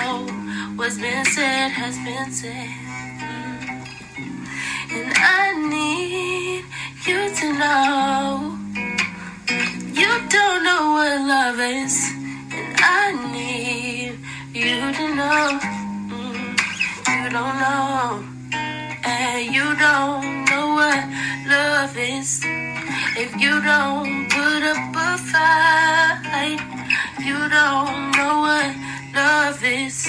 what's 0.77 0.97
been 0.97 1.25
said 1.25 1.69
has 1.71 1.97
been 2.07 2.31
said. 2.31 2.71
And 4.95 5.11
I 5.17 5.43
need 5.67 6.63
you 7.05 7.35
to 7.35 7.53
know. 7.59 8.64
You 10.05 10.13
don't 10.29 10.63
know 10.63 10.83
what 10.97 11.15
love 11.33 11.59
is, 11.59 11.95
and 12.53 12.75
I 12.77 13.05
need 13.33 14.13
you 14.53 14.77
to 14.97 15.05
know. 15.19 15.45
Mm, 16.13 16.53
you 17.15 17.25
don't 17.35 17.57
know, 17.65 18.23
and 19.03 19.39
you 19.55 19.67
don't 19.85 20.45
know 20.51 20.67
what 20.79 21.01
love 21.49 21.97
is. 21.97 22.29
If 23.23 23.31
you 23.41 23.53
don't 23.71 24.29
put 24.29 24.61
up 24.73 24.93
a 25.07 25.11
fight, 25.31 26.61
you 27.25 27.39
don't 27.57 28.11
know 28.17 28.35
what 28.45 28.71
love 29.15 29.63
is. 29.63 30.05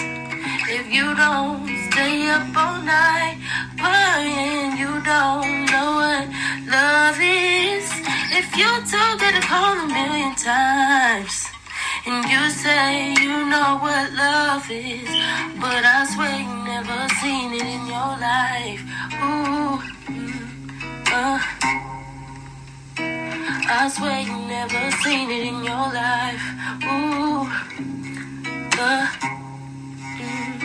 If 0.76 0.84
you 0.92 1.06
don't 1.14 1.64
stay 1.88 2.28
up 2.36 2.54
all 2.54 2.82
night, 2.82 3.38
crying, 3.80 4.76
you 4.76 4.92
don't 5.12 5.64
know 5.72 5.88
what 6.00 6.24
love 6.68 7.18
You 8.36 8.42
told 8.84 9.20
me 9.22 9.32
to 9.32 9.40
call 9.40 9.78
a 9.80 9.88
million 9.88 10.34
times. 10.34 11.48
And 12.04 12.28
you 12.28 12.50
say 12.50 13.14
you 13.14 13.48
know 13.48 13.78
what 13.80 14.12
love 14.12 14.70
is. 14.70 15.08
But 15.58 15.82
I 15.84 16.04
swear 16.12 16.40
you 16.44 16.56
never 16.68 17.08
seen 17.16 17.54
it 17.54 17.64
in 17.64 17.86
your 17.86 18.12
life. 18.20 18.82
Ooh. 19.24 19.80
Uh. 21.16 21.40
I 23.68 23.88
swear 23.88 24.20
you 24.20 24.36
never 24.48 24.90
seen 25.00 25.30
it 25.30 25.46
in 25.46 25.64
your 25.64 25.88
life. 25.96 26.44
Ooh. 26.84 27.48
Uh. 28.78 29.06
mm, 30.20 30.60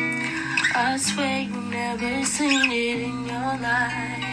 I 0.75 0.97
swear 0.97 1.39
you 1.43 1.61
never 1.71 2.25
seen 2.25 2.69
it 2.69 2.99
in 2.99 3.25
your 3.27 3.57
life. 3.63 4.31